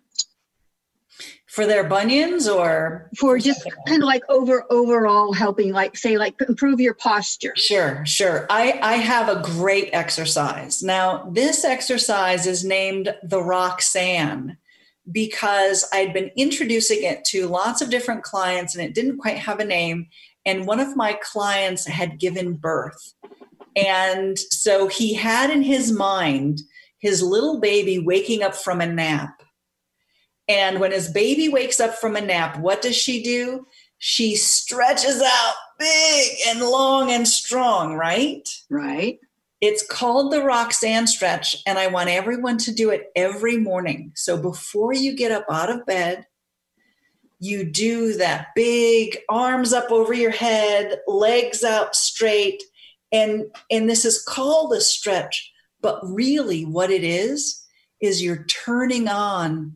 For 1.57 1.65
their 1.65 1.83
bunions 1.83 2.47
or 2.47 3.09
for 3.17 3.39
just 3.39 3.67
kind 3.87 4.03
of 4.03 4.05
like 4.05 4.21
over 4.29 4.63
overall 4.69 5.33
helping 5.33 5.73
like 5.73 5.97
say 5.97 6.15
like 6.15 6.35
improve 6.47 6.79
your 6.79 6.93
posture. 6.93 7.53
Sure, 7.55 8.05
sure. 8.05 8.45
I 8.51 8.79
I 8.83 8.97
have 8.97 9.27
a 9.27 9.41
great 9.41 9.89
exercise. 9.91 10.83
Now, 10.83 11.27
this 11.31 11.65
exercise 11.65 12.45
is 12.45 12.63
named 12.63 13.11
the 13.23 13.41
Roxanne 13.41 14.57
because 15.11 15.83
I'd 15.91 16.13
been 16.13 16.29
introducing 16.35 17.01
it 17.01 17.25
to 17.31 17.47
lots 17.47 17.81
of 17.81 17.89
different 17.89 18.21
clients 18.21 18.75
and 18.75 18.85
it 18.85 18.93
didn't 18.93 19.17
quite 19.17 19.39
have 19.39 19.59
a 19.59 19.65
name 19.65 20.09
and 20.45 20.67
one 20.67 20.79
of 20.79 20.95
my 20.95 21.17
clients 21.23 21.87
had 21.87 22.19
given 22.19 22.53
birth 22.53 23.15
and 23.75 24.37
so 24.37 24.87
he 24.87 25.15
had 25.15 25.49
in 25.49 25.63
his 25.63 25.91
mind 25.91 26.61
his 26.99 27.23
little 27.23 27.59
baby 27.59 27.97
waking 27.97 28.43
up 28.43 28.53
from 28.53 28.79
a 28.79 28.85
nap. 28.85 29.41
And 30.47 30.79
when 30.79 30.91
his 30.91 31.09
baby 31.11 31.49
wakes 31.49 31.79
up 31.79 31.95
from 31.95 32.15
a 32.15 32.21
nap, 32.21 32.59
what 32.59 32.81
does 32.81 32.95
she 32.95 33.21
do? 33.21 33.65
She 33.97 34.35
stretches 34.35 35.21
out 35.21 35.53
big 35.79 36.31
and 36.47 36.61
long 36.61 37.11
and 37.11 37.27
strong, 37.27 37.95
right? 37.95 38.47
Right. 38.69 39.19
It's 39.59 39.85
called 39.85 40.31
the 40.31 40.43
Roxanne 40.43 41.07
stretch, 41.07 41.57
and 41.65 41.79
I 41.79 41.87
want 41.87 42.09
everyone 42.09 42.59
to 42.59 42.71
do 42.71 42.91
it 42.91 43.11
every 43.15 43.57
morning. 43.57 44.11
So 44.15 44.39
before 44.39 44.93
you 44.93 45.15
get 45.15 45.31
up 45.31 45.45
out 45.49 45.71
of 45.71 45.85
bed, 45.85 46.27
you 47.39 47.63
do 47.63 48.15
that 48.17 48.49
big 48.55 49.17
arms 49.29 49.73
up 49.73 49.91
over 49.91 50.13
your 50.13 50.31
head, 50.31 50.99
legs 51.07 51.63
out 51.63 51.95
straight, 51.95 52.63
and 53.11 53.45
and 53.71 53.89
this 53.89 54.05
is 54.05 54.23
called 54.23 54.73
a 54.73 54.81
stretch 54.81 55.51
but 55.81 55.99
really 56.03 56.65
what 56.65 56.91
it 56.91 57.03
is 57.03 57.63
is 58.01 58.21
you're 58.21 58.45
turning 58.45 59.07
on 59.07 59.75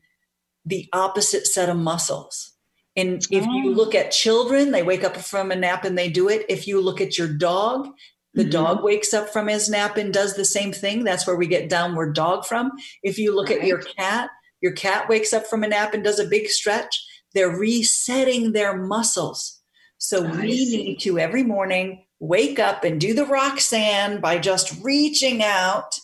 the 0.66 0.88
opposite 0.94 1.48
set 1.48 1.70
of 1.70 1.78
muscles 1.78 2.54
and 2.96 3.26
if 3.32 3.46
you 3.46 3.70
oh. 3.70 3.74
look 3.74 3.96
at 3.96 4.12
children 4.12 4.72
they 4.72 4.84
wake 4.84 5.04
up 5.04 5.16
from 5.18 5.52
a 5.52 5.56
nap 5.56 5.86
and 5.86 5.98
they 5.98 6.10
do 6.10 6.30
it 6.30 6.46
if 6.50 6.68
you 6.68 6.82
look 6.82 7.02
at 7.02 7.18
your 7.18 7.28
dog 7.28 7.88
the 8.34 8.44
mm-hmm. 8.44 8.52
dog 8.52 8.84
wakes 8.84 9.14
up 9.14 9.30
from 9.30 9.48
his 9.48 9.70
nap 9.70 9.98
and 9.98 10.14
does 10.14 10.36
the 10.36 10.46
same 10.46 10.72
thing 10.72 11.04
that's 11.04 11.26
where 11.26 11.36
we 11.36 11.48
get 11.48 11.70
downward 11.70 12.14
dog 12.14 12.46
from 12.46 12.72
if 13.04 13.18
you 13.18 13.36
look 13.36 13.50
right. 13.50 13.60
at 13.60 13.68
your 13.68 13.80
cat 13.80 14.30
your 14.62 14.74
cat 14.74 15.10
wakes 15.10 15.34
up 15.34 15.46
from 15.48 15.64
a 15.64 15.68
nap 15.68 15.94
and 15.94 16.04
does 16.04 16.20
a 16.20 16.28
big 16.28 16.48
stretch 16.48 17.04
they're 17.34 17.50
resetting 17.50 18.52
their 18.52 18.78
muscles 18.78 19.62
so 19.98 20.26
I 20.26 20.42
we 20.42 20.66
see. 20.66 20.78
need 20.78 21.00
to 21.02 21.20
every 21.20 21.44
morning 21.44 22.06
wake 22.22 22.60
up 22.60 22.84
and 22.84 23.02
do 23.02 23.14
the 23.14 23.26
Roxanne 23.26 24.22
by 24.22 24.38
just 24.38 24.74
reaching 24.84 25.44
out 25.44 25.96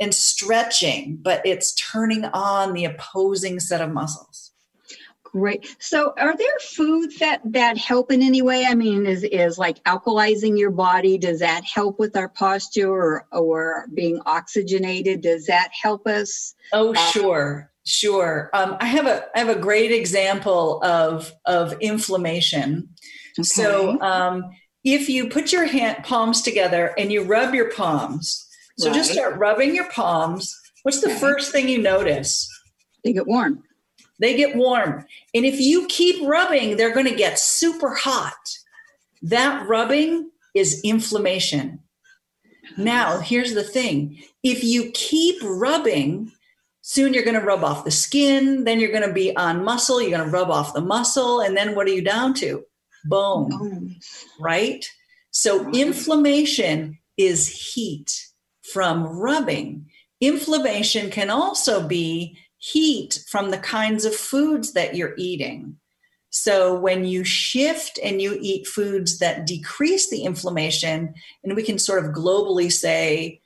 and 0.00 0.14
stretching, 0.14 1.18
but 1.20 1.44
it's 1.44 1.74
turning 1.74 2.24
on 2.26 2.72
the 2.72 2.84
opposing 2.84 3.60
set 3.60 3.80
of 3.80 3.92
muscles. 3.92 4.52
Great. 5.34 5.74
So, 5.80 6.14
are 6.16 6.36
there 6.36 6.58
foods 6.60 7.18
that 7.18 7.40
that 7.46 7.76
help 7.76 8.12
in 8.12 8.22
any 8.22 8.40
way? 8.40 8.66
I 8.66 8.76
mean, 8.76 9.04
is 9.04 9.24
is 9.24 9.58
like 9.58 9.82
alkalizing 9.82 10.56
your 10.56 10.70
body? 10.70 11.18
Does 11.18 11.40
that 11.40 11.64
help 11.64 11.98
with 11.98 12.16
our 12.16 12.28
posture, 12.28 12.88
or 12.88 13.26
or 13.32 13.86
being 13.92 14.20
oxygenated? 14.26 15.22
Does 15.22 15.46
that 15.46 15.70
help 15.82 16.06
us? 16.06 16.54
Oh, 16.72 16.94
sure, 16.94 17.72
sure. 17.84 18.48
Um, 18.54 18.76
I 18.78 18.86
have 18.86 19.06
a 19.06 19.24
I 19.34 19.40
have 19.40 19.48
a 19.48 19.58
great 19.58 19.90
example 19.90 20.80
of 20.84 21.32
of 21.46 21.74
inflammation. 21.80 22.90
Okay. 23.36 23.42
So, 23.42 24.00
um, 24.00 24.44
if 24.84 25.08
you 25.08 25.28
put 25.28 25.50
your 25.50 25.66
hand 25.66 26.04
palms 26.04 26.42
together 26.42 26.94
and 26.96 27.10
you 27.10 27.24
rub 27.24 27.56
your 27.56 27.72
palms, 27.72 28.46
so 28.78 28.88
right. 28.88 28.96
just 28.96 29.12
start 29.12 29.38
rubbing 29.38 29.74
your 29.74 29.88
palms. 29.90 30.54
What's 30.82 31.00
the 31.00 31.10
okay. 31.10 31.18
first 31.18 31.52
thing 31.52 31.68
you 31.68 31.80
notice? 31.80 32.48
They 33.04 33.12
get 33.12 33.26
warm. 33.26 33.62
They 34.20 34.36
get 34.36 34.56
warm. 34.56 35.04
And 35.34 35.44
if 35.44 35.60
you 35.60 35.86
keep 35.88 36.26
rubbing, 36.26 36.76
they're 36.76 36.94
going 36.94 37.08
to 37.08 37.14
get 37.14 37.38
super 37.38 37.94
hot. 37.94 38.32
That 39.22 39.66
rubbing 39.68 40.30
is 40.54 40.80
inflammation. 40.84 41.80
Now, 42.76 43.18
here's 43.18 43.54
the 43.54 43.64
thing 43.64 44.22
if 44.42 44.64
you 44.64 44.90
keep 44.94 45.36
rubbing, 45.42 46.32
soon 46.82 47.12
you're 47.12 47.24
going 47.24 47.38
to 47.38 47.44
rub 47.44 47.64
off 47.64 47.84
the 47.84 47.90
skin, 47.90 48.64
then 48.64 48.80
you're 48.80 48.92
going 48.92 49.06
to 49.06 49.12
be 49.12 49.36
on 49.36 49.64
muscle, 49.64 50.00
you're 50.00 50.16
going 50.16 50.24
to 50.24 50.30
rub 50.30 50.50
off 50.50 50.74
the 50.74 50.80
muscle, 50.80 51.40
and 51.40 51.56
then 51.56 51.74
what 51.74 51.86
are 51.86 51.92
you 51.92 52.02
down 52.02 52.34
to? 52.34 52.64
bone, 53.04 53.96
right? 54.40 54.84
So 55.30 55.70
inflammation 55.70 56.98
is 57.16 57.48
heat 57.48 58.26
from 58.72 59.04
rubbing. 59.04 59.86
Inflammation 60.20 61.10
can 61.10 61.30
also 61.30 61.86
be 61.86 62.38
heat 62.58 63.22
from 63.28 63.50
the 63.50 63.58
kinds 63.58 64.04
of 64.04 64.14
foods 64.14 64.72
that 64.72 64.94
you're 64.94 65.14
eating. 65.18 65.76
So 66.30 66.74
when 66.74 67.04
you 67.04 67.22
shift 67.22 67.98
and 68.02 68.20
you 68.20 68.36
eat 68.40 68.66
foods 68.66 69.18
that 69.18 69.46
decrease 69.46 70.10
the 70.10 70.22
inflammation, 70.22 71.14
and 71.44 71.54
we 71.54 71.62
can 71.62 71.78
sort 71.78 72.04
of 72.04 72.12
globally 72.12 72.72
say 72.72 73.40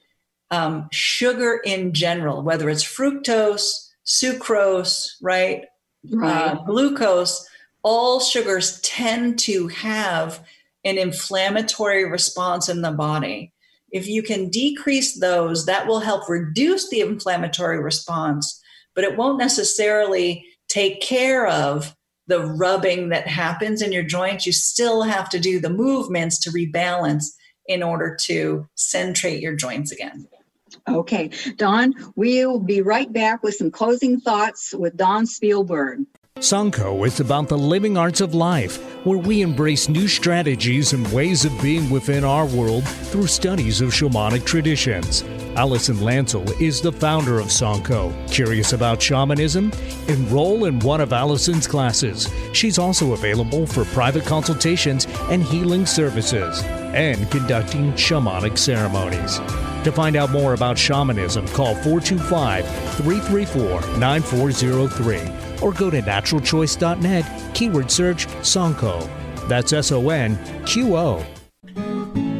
um, 0.50 0.88
sugar 0.90 1.60
in 1.64 1.92
general, 1.92 2.42
whether 2.42 2.70
it's 2.70 2.84
fructose, 2.84 3.90
sucrose, 4.06 5.16
right? 5.20 5.66
Right. 6.10 6.52
Uh, 6.52 6.64
glucose, 6.64 7.46
all 7.82 8.20
sugars 8.20 8.80
tend 8.80 9.38
to 9.40 9.68
have 9.68 10.42
an 10.84 10.96
inflammatory 10.96 12.08
response 12.08 12.68
in 12.68 12.80
the 12.80 12.92
body. 12.92 13.52
If 13.90 14.06
you 14.06 14.22
can 14.22 14.50
decrease 14.50 15.18
those, 15.18 15.66
that 15.66 15.86
will 15.86 16.00
help 16.00 16.28
reduce 16.28 16.88
the 16.88 17.00
inflammatory 17.00 17.80
response, 17.80 18.60
but 18.94 19.04
it 19.04 19.16
won't 19.16 19.38
necessarily 19.38 20.44
take 20.68 21.00
care 21.00 21.46
of 21.46 21.94
the 22.26 22.40
rubbing 22.40 23.08
that 23.08 23.26
happens 23.26 23.80
in 23.80 23.90
your 23.90 24.02
joints. 24.02 24.46
You 24.46 24.52
still 24.52 25.02
have 25.02 25.30
to 25.30 25.40
do 25.40 25.58
the 25.58 25.70
movements 25.70 26.38
to 26.40 26.50
rebalance 26.50 27.24
in 27.66 27.82
order 27.82 28.16
to 28.22 28.68
centrate 28.74 29.40
your 29.40 29.56
joints 29.56 29.92
again. 29.92 30.28
Okay, 30.86 31.30
Dawn, 31.56 31.94
we'll 32.14 32.60
be 32.60 32.82
right 32.82 33.10
back 33.12 33.42
with 33.42 33.54
some 33.54 33.70
closing 33.70 34.20
thoughts 34.20 34.74
with 34.74 34.96
Dawn 34.96 35.26
Spielberg. 35.26 36.00
Sonqo 36.38 37.04
is 37.04 37.18
about 37.18 37.48
the 37.48 37.58
living 37.58 37.98
arts 37.98 38.20
of 38.20 38.32
life, 38.32 38.80
where 39.04 39.18
we 39.18 39.42
embrace 39.42 39.88
new 39.88 40.06
strategies 40.06 40.92
and 40.92 41.12
ways 41.12 41.44
of 41.44 41.60
being 41.60 41.90
within 41.90 42.22
our 42.22 42.46
world 42.46 42.86
through 42.86 43.26
studies 43.26 43.80
of 43.80 43.88
shamanic 43.90 44.44
traditions. 44.46 45.24
Allison 45.56 45.96
Lancel 45.96 46.48
is 46.60 46.80
the 46.80 46.92
founder 46.92 47.40
of 47.40 47.48
Sonqo. 47.48 48.12
Curious 48.30 48.72
about 48.72 49.02
shamanism? 49.02 49.72
Enroll 50.06 50.66
in 50.66 50.78
one 50.78 51.00
of 51.00 51.12
Allison's 51.12 51.66
classes. 51.66 52.28
She's 52.52 52.78
also 52.78 53.14
available 53.14 53.66
for 53.66 53.84
private 53.86 54.24
consultations 54.24 55.06
and 55.30 55.42
healing 55.42 55.86
services 55.86 56.62
and 56.94 57.28
conducting 57.32 57.92
shamanic 57.94 58.56
ceremonies. 58.56 59.38
To 59.82 59.90
find 59.90 60.14
out 60.14 60.30
more 60.30 60.54
about 60.54 60.78
shamanism, 60.78 61.48
call 61.48 61.74
425 61.74 62.64
334 62.94 63.98
9403 63.98 65.47
or 65.62 65.72
go 65.72 65.90
to 65.90 66.00
naturalchoice.net, 66.02 67.54
keyword 67.54 67.90
search 67.90 68.26
Sonqo. 68.42 69.08
That's 69.48 69.72
S 69.72 69.92
O 69.92 70.10
N 70.10 70.38
Q 70.64 70.96
O. 70.96 71.37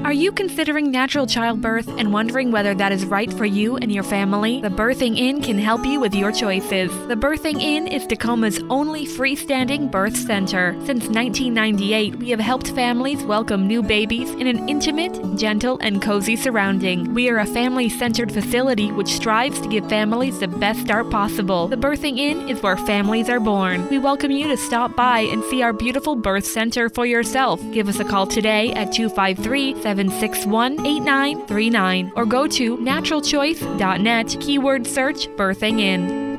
Are 0.09 0.23
you 0.25 0.33
considering 0.33 0.91
natural 0.91 1.27
childbirth 1.27 1.87
and 1.99 2.15
wondering 2.15 2.51
whether 2.51 2.75
that 2.75 2.93
is 2.93 3.05
right 3.05 3.31
for 3.31 3.45
you 3.45 3.77
and 3.77 3.93
your 3.93 4.03
family? 4.03 4.63
The 4.63 4.71
Birthing 4.71 5.19
Inn 5.19 5.43
can 5.43 5.59
help 5.59 5.85
you 5.85 6.01
with 6.01 6.15
your 6.15 6.33
choices. 6.33 6.91
The 7.09 7.15
Birthing 7.15 7.61
Inn 7.61 7.87
is 7.87 8.07
Tacoma's 8.07 8.59
only 8.71 9.05
freestanding 9.05 9.91
birth 9.91 10.17
center. 10.17 10.73
Since 10.87 11.09
1998, 11.09 12.17
we 12.17 12.31
have 12.31 12.41
helped 12.41 12.71
families 12.71 13.23
welcome 13.25 13.67
new 13.67 13.83
babies 13.83 14.31
in 14.31 14.47
an 14.47 14.67
intimate, 14.67 15.37
gentle, 15.37 15.77
and 15.83 16.01
cozy 16.01 16.37
surrounding. 16.37 17.13
We 17.13 17.29
are 17.29 17.41
a 17.41 17.45
family 17.45 17.91
centered 17.91 18.33
facility 18.33 18.91
which 18.91 19.13
strives 19.13 19.61
to 19.61 19.69
give 19.69 19.91
families 19.91 20.39
the 20.39 20.49
best 20.49 20.81
start 20.81 21.11
possible. 21.11 21.69
The 21.69 21.77
Birthing 21.77 22.17
Inn 22.17 22.49
is 22.49 22.63
where 22.63 22.79
families 22.79 23.29
are 23.29 23.41
born. 23.41 23.87
We 23.91 23.99
welcome 23.99 24.31
you 24.31 24.49
to 24.49 24.57
stop 24.57 24.97
by 24.97 25.19
and 25.19 25.45
see 25.45 25.61
our 25.61 25.75
beautiful 25.75 26.17
birth 26.17 26.47
center 26.47 26.89
for 26.89 27.05
yourself. 27.05 27.61
Give 27.73 27.91
us 27.91 28.01
a 28.01 28.07
call 28.07 28.27
today 28.27 28.73
at 28.73 28.91
253 28.91 29.75
761 29.99 30.87
8939 30.87 32.13
or 32.15 32.25
go 32.25 32.47
to 32.47 32.77
naturalchoice.net, 32.77 34.37
keyword 34.41 34.87
search 34.87 35.27
birthing 35.31 35.81
Inn. 35.81 36.39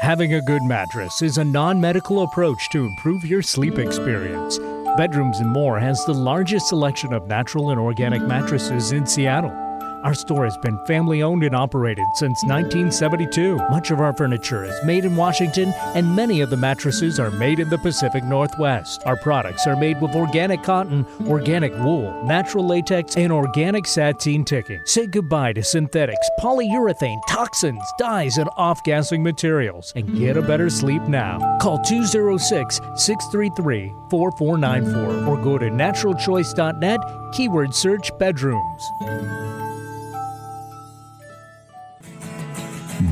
Having 0.00 0.34
a 0.34 0.40
good 0.42 0.62
mattress 0.62 1.22
is 1.22 1.38
a 1.38 1.44
non 1.44 1.80
medical 1.80 2.22
approach 2.22 2.70
to 2.70 2.84
improve 2.84 3.24
your 3.24 3.42
sleep 3.42 3.80
experience. 3.80 4.58
Bedrooms 4.96 5.40
and 5.40 5.50
More 5.50 5.80
has 5.80 6.04
the 6.04 6.14
largest 6.14 6.68
selection 6.68 7.12
of 7.12 7.26
natural 7.26 7.70
and 7.70 7.80
organic 7.80 8.22
mattresses 8.22 8.92
in 8.92 9.06
Seattle. 9.06 9.63
Our 10.04 10.12
store 10.12 10.44
has 10.44 10.58
been 10.58 10.78
family 10.84 11.22
owned 11.22 11.44
and 11.44 11.56
operated 11.56 12.04
since 12.16 12.44
1972. 12.44 13.56
Much 13.70 13.90
of 13.90 14.00
our 14.00 14.12
furniture 14.12 14.62
is 14.62 14.84
made 14.84 15.06
in 15.06 15.16
Washington, 15.16 15.72
and 15.94 16.14
many 16.14 16.42
of 16.42 16.50
the 16.50 16.58
mattresses 16.58 17.18
are 17.18 17.30
made 17.30 17.58
in 17.58 17.70
the 17.70 17.78
Pacific 17.78 18.22
Northwest. 18.22 19.02
Our 19.06 19.16
products 19.16 19.66
are 19.66 19.76
made 19.76 20.02
with 20.02 20.14
organic 20.14 20.62
cotton, 20.62 21.06
organic 21.26 21.72
wool, 21.78 22.22
natural 22.22 22.66
latex, 22.66 23.16
and 23.16 23.32
organic 23.32 23.86
sateen 23.86 24.44
ticking. 24.44 24.82
Say 24.84 25.06
goodbye 25.06 25.54
to 25.54 25.62
synthetics, 25.62 26.28
polyurethane, 26.38 27.20
toxins, 27.26 27.82
dyes, 27.98 28.36
and 28.36 28.50
off 28.58 28.84
gassing 28.84 29.22
materials, 29.22 29.94
and 29.96 30.18
get 30.18 30.36
a 30.36 30.42
better 30.42 30.68
sleep 30.68 31.00
now. 31.04 31.38
Call 31.62 31.78
206 31.78 32.76
633 32.96 33.94
4494 34.10 35.26
or 35.26 35.42
go 35.42 35.56
to 35.56 35.70
naturalchoice.net, 35.70 37.00
keyword 37.32 37.74
search 37.74 38.10
bedrooms. 38.18 39.43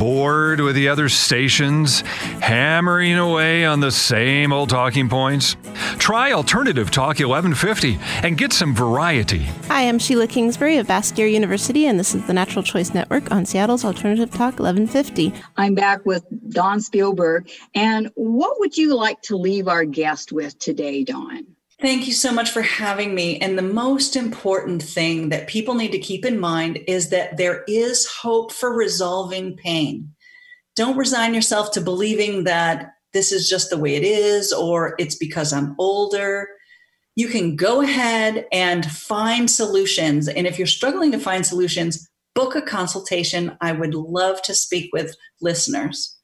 Bored 0.03 0.59
with 0.59 0.75
the 0.75 0.89
other 0.89 1.09
stations, 1.09 2.01
hammering 2.41 3.17
away 3.19 3.65
on 3.65 3.79
the 3.79 3.93
same 3.93 4.53
old 4.53 4.69
talking 4.69 5.09
points? 5.09 5.55
Try 5.97 6.33
Alternative 6.33 6.91
Talk 6.91 7.21
1150 7.21 8.01
and 8.27 8.37
get 8.37 8.53
some 8.53 8.75
variety. 8.75 9.45
Hi, 9.69 9.83
I'm 9.89 10.01
Sheila 10.01 10.27
Kingsbury 10.27 10.79
of 10.79 10.89
Bastyr 10.89 11.31
University, 11.31 11.87
and 11.87 12.01
this 12.01 12.17
is 12.17 12.27
the 12.27 12.33
Natural 12.33 12.65
Choice 12.65 12.93
Network 12.93 13.31
on 13.31 13.47
Seattle's 13.47 13.85
Alternative 13.85 14.29
Talk 14.29 14.59
1150. 14.59 15.33
I'm 15.57 15.77
back 15.77 16.05
with 16.05 16.25
Dawn 16.51 16.81
Spielberg. 16.81 17.49
And 17.77 18.11
what 18.17 18.59
would 18.59 18.77
you 18.77 18.97
like 18.97 19.23
to 19.23 19.37
leave 19.37 19.69
our 19.69 19.85
guest 19.85 20.33
with 20.33 20.59
today, 20.59 21.05
Dawn? 21.05 21.47
Thank 21.83 22.07
you 22.07 22.13
so 22.13 22.31
much 22.31 22.51
for 22.53 22.63
having 22.63 23.13
me. 23.13 23.41
And 23.41 23.59
the 23.59 23.63
most 23.63 24.15
important 24.15 24.81
thing 24.81 25.31
that 25.31 25.49
people 25.49 25.75
need 25.75 25.91
to 25.91 25.99
keep 25.99 26.25
in 26.25 26.39
mind 26.39 26.79
is 26.87 27.11
that 27.11 27.39
there 27.39 27.65
is 27.67 28.07
hope 28.07 28.53
for 28.53 28.73
resolving 28.73 29.57
pain. 29.57 30.15
Don't 30.77 30.97
resign 30.97 31.35
yourself 31.35 31.73
to 31.73 31.81
believing 31.81 32.45
that 32.45 32.93
this 33.13 33.33
is 33.33 33.49
just 33.49 33.69
the 33.69 33.79
way 33.79 33.97
it 33.97 34.05
is 34.05 34.53
or 34.53 34.95
it's 35.01 35.17
because 35.17 35.53
I'm 35.53 35.75
older. 35.77 36.47
You 37.17 37.27
can 37.27 37.57
go 37.57 37.81
ahead 37.81 38.47
and 38.53 38.87
find 38.89 39.51
solutions. 39.51 40.29
And 40.29 40.47
if 40.47 40.59
you're 40.59 40.69
struggling 40.69 41.11
to 41.11 41.19
find 41.19 41.45
solutions, 41.45 42.09
book 42.37 42.55
a 42.55 42.63
consultation. 42.63 43.57
I 43.61 43.73
would 43.73 43.97
love 43.97 44.41
to 44.43 44.55
speak 44.55 44.91
with 44.93 45.17
listeners. 45.41 46.17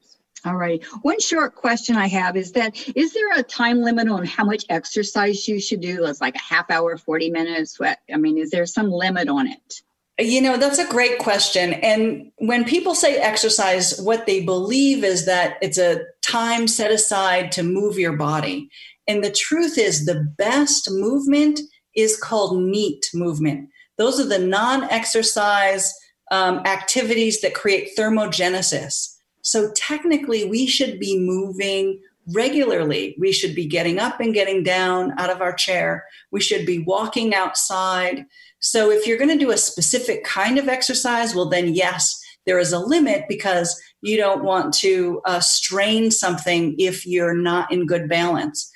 All 0.48 0.56
right. 0.56 0.82
One 1.02 1.20
short 1.20 1.56
question 1.56 1.96
I 1.96 2.06
have 2.06 2.34
is 2.34 2.52
that 2.52 2.74
is 2.96 3.12
there 3.12 3.38
a 3.38 3.42
time 3.42 3.82
limit 3.82 4.08
on 4.08 4.24
how 4.24 4.44
much 4.44 4.64
exercise 4.70 5.46
you 5.46 5.60
should 5.60 5.82
do? 5.82 6.06
It's 6.06 6.22
like 6.22 6.36
a 6.36 6.40
half 6.40 6.70
hour, 6.70 6.96
40 6.96 7.30
minutes. 7.30 7.78
What 7.78 7.98
I 8.10 8.16
mean, 8.16 8.38
is 8.38 8.50
there 8.50 8.64
some 8.64 8.90
limit 8.90 9.28
on 9.28 9.46
it? 9.46 9.82
You 10.18 10.40
know, 10.40 10.56
that's 10.56 10.78
a 10.78 10.88
great 10.88 11.18
question. 11.18 11.74
And 11.74 12.32
when 12.38 12.64
people 12.64 12.94
say 12.94 13.18
exercise, 13.18 14.00
what 14.00 14.24
they 14.24 14.42
believe 14.42 15.04
is 15.04 15.26
that 15.26 15.58
it's 15.60 15.76
a 15.76 16.00
time 16.22 16.66
set 16.66 16.90
aside 16.90 17.52
to 17.52 17.62
move 17.62 17.98
your 17.98 18.16
body. 18.16 18.70
And 19.06 19.22
the 19.22 19.30
truth 19.30 19.76
is, 19.76 20.06
the 20.06 20.26
best 20.38 20.90
movement 20.90 21.60
is 21.94 22.16
called 22.16 22.58
NEAT 22.58 23.10
movement. 23.12 23.68
Those 23.98 24.18
are 24.18 24.26
the 24.26 24.38
non 24.38 24.84
exercise 24.84 25.92
um, 26.30 26.60
activities 26.64 27.42
that 27.42 27.52
create 27.52 27.90
thermogenesis. 27.98 29.17
So 29.42 29.70
technically, 29.74 30.44
we 30.44 30.66
should 30.66 30.98
be 30.98 31.18
moving 31.18 32.00
regularly. 32.32 33.16
We 33.18 33.32
should 33.32 33.54
be 33.54 33.66
getting 33.66 33.98
up 33.98 34.20
and 34.20 34.34
getting 34.34 34.62
down 34.62 35.18
out 35.18 35.30
of 35.30 35.40
our 35.40 35.52
chair. 35.52 36.04
We 36.30 36.40
should 36.40 36.66
be 36.66 36.80
walking 36.80 37.34
outside. 37.34 38.26
So 38.60 38.90
if 38.90 39.06
you're 39.06 39.18
going 39.18 39.36
to 39.36 39.44
do 39.44 39.50
a 39.50 39.56
specific 39.56 40.24
kind 40.24 40.58
of 40.58 40.68
exercise, 40.68 41.34
well, 41.34 41.48
then 41.48 41.74
yes, 41.74 42.20
there 42.44 42.58
is 42.58 42.72
a 42.72 42.78
limit 42.78 43.24
because 43.28 43.80
you 44.02 44.16
don't 44.16 44.44
want 44.44 44.74
to 44.74 45.20
uh, 45.24 45.40
strain 45.40 46.10
something 46.10 46.74
if 46.78 47.06
you're 47.06 47.34
not 47.34 47.70
in 47.72 47.86
good 47.86 48.08
balance. 48.08 48.70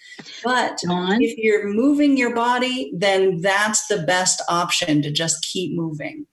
But 0.45 0.79
Dawn? 0.85 1.23
if 1.23 1.37
you're 1.37 1.69
moving 1.69 2.17
your 2.17 2.35
body, 2.35 2.93
then 2.95 3.41
that's 3.41 3.87
the 3.87 3.99
best 3.99 4.43
option 4.49 5.03
to 5.03 5.11
just 5.11 5.43
keep 5.43 5.75
moving. 5.75 6.27